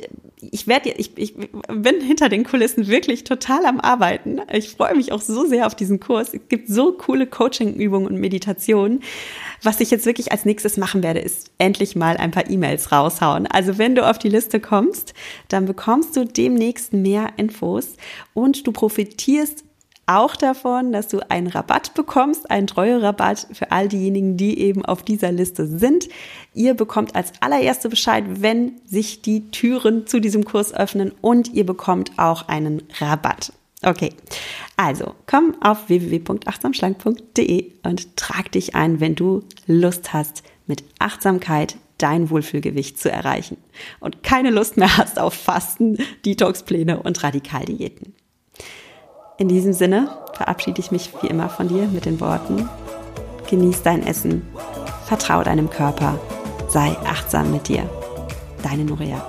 ich 0.51 0.67
werde, 0.67 0.91
ich, 0.91 1.17
ich 1.17 1.35
bin 1.37 2.01
hinter 2.01 2.29
den 2.29 2.45
Kulissen 2.45 2.89
wirklich 2.89 3.25
total 3.25 3.65
am 3.65 3.79
Arbeiten. 3.79 4.41
Ich 4.53 4.71
freue 4.71 4.97
mich 4.97 5.13
auch 5.13 5.21
so 5.21 5.47
sehr 5.47 5.67
auf 5.67 5.75
diesen 5.75 6.01
Kurs. 6.01 6.35
Es 6.35 6.41
gibt 6.49 6.69
so 6.69 6.93
coole 6.93 7.27
Coaching-Übungen 7.27 8.07
und 8.07 8.19
Meditationen. 8.19 9.03
Was 9.63 9.81
ich 9.81 9.91
jetzt 9.91 10.05
wirklich 10.05 10.33
als 10.33 10.45
nächstes 10.45 10.77
machen 10.77 11.03
werde, 11.03 11.21
ist 11.21 11.53
endlich 11.59 11.95
mal 11.95 12.17
ein 12.17 12.33
paar 12.33 12.51
E-Mails 12.51 12.91
raushauen. 12.91 13.47
Also 13.47 13.79
wenn 13.79 13.95
du 13.95 14.09
auf 14.09 14.19
die 14.19 14.29
Liste 14.29 14.59
kommst, 14.59 15.15
dann 15.49 15.67
bekommst 15.67 16.17
du 16.17 16.25
demnächst 16.25 16.93
mehr 16.93 17.29
Infos 17.37 17.97
und 18.35 18.67
du 18.67 18.73
profitierst 18.73 19.65
auch 20.07 20.37
davon, 20.37 20.93
dass 20.93 21.09
du 21.09 21.21
einen 21.31 21.47
Rabatt 21.47 21.95
bekommst, 21.95 22.51
einen 22.51 22.67
Treuerabatt 22.67 23.47
für 23.53 23.71
all 23.71 23.89
diejenigen, 23.89 24.37
die 24.37 24.59
eben 24.59 24.85
auf 24.85 25.03
dieser 25.03 25.33
Liste 25.33 25.67
sind. 25.67 26.09
Ihr 26.55 26.75
bekommt 26.75 27.15
als 27.15 27.33
allererste 27.41 27.89
Bescheid, 27.89 28.25
wenn 28.27 28.81
sich 28.85 29.23
die 29.23 29.51
Türen 29.51 30.07
zu 30.07 30.21
diesem 30.21 30.45
Kurs 30.45 30.75
öffnen 30.75 31.13
und 31.21 31.53
ihr 31.55 31.65
bekommt 31.65 32.13
auch 32.19 32.49
einen 32.49 32.83
Rabatt. 32.99 33.53
Okay, 33.85 34.11
also 34.77 35.15
komm 35.27 35.57
auf 35.61 35.89
www.achtsamschlank.de 35.89 37.73
und 37.83 38.17
trag 38.17 38.53
dich 38.53 38.75
ein, 38.75 39.01
wenn 39.01 39.17
du 39.17 39.43
Lust 39.67 40.13
hast, 40.13 40.45
mit 40.67 40.85
Achtsamkeit 41.01 41.77
dein 41.99 42.31
Wohlfühlgewicht 42.31 42.99
zu 42.99 43.11
erreichen 43.11 43.57
und 44.01 44.23
keine 44.23 44.51
Lust 44.51 44.77
mehr 44.77 44.97
hast 44.97 45.19
auf 45.19 45.35
Fasten, 45.35 45.99
Detoxpläne 46.25 47.03
und 47.03 47.23
Radikaldiäten. 47.23 48.15
In 49.43 49.49
diesem 49.49 49.73
Sinne, 49.73 50.09
verabschiede 50.35 50.79
ich 50.79 50.93
mich 50.93 51.11
wie 51.21 51.27
immer 51.27 51.49
von 51.49 51.67
dir 51.67 51.89
mit 51.89 52.05
den 52.05 52.21
Worten, 52.21 52.69
genieß 53.51 53.83
dein 53.83 54.07
Essen, 54.07 54.47
vertrau 55.05 55.43
deinem 55.43 55.69
Körper, 55.69 56.17
sei 56.69 56.97
achtsam 57.05 57.51
mit 57.51 57.67
dir. 57.67 57.91
Deine 58.63 58.85
Nuria. 58.85 59.21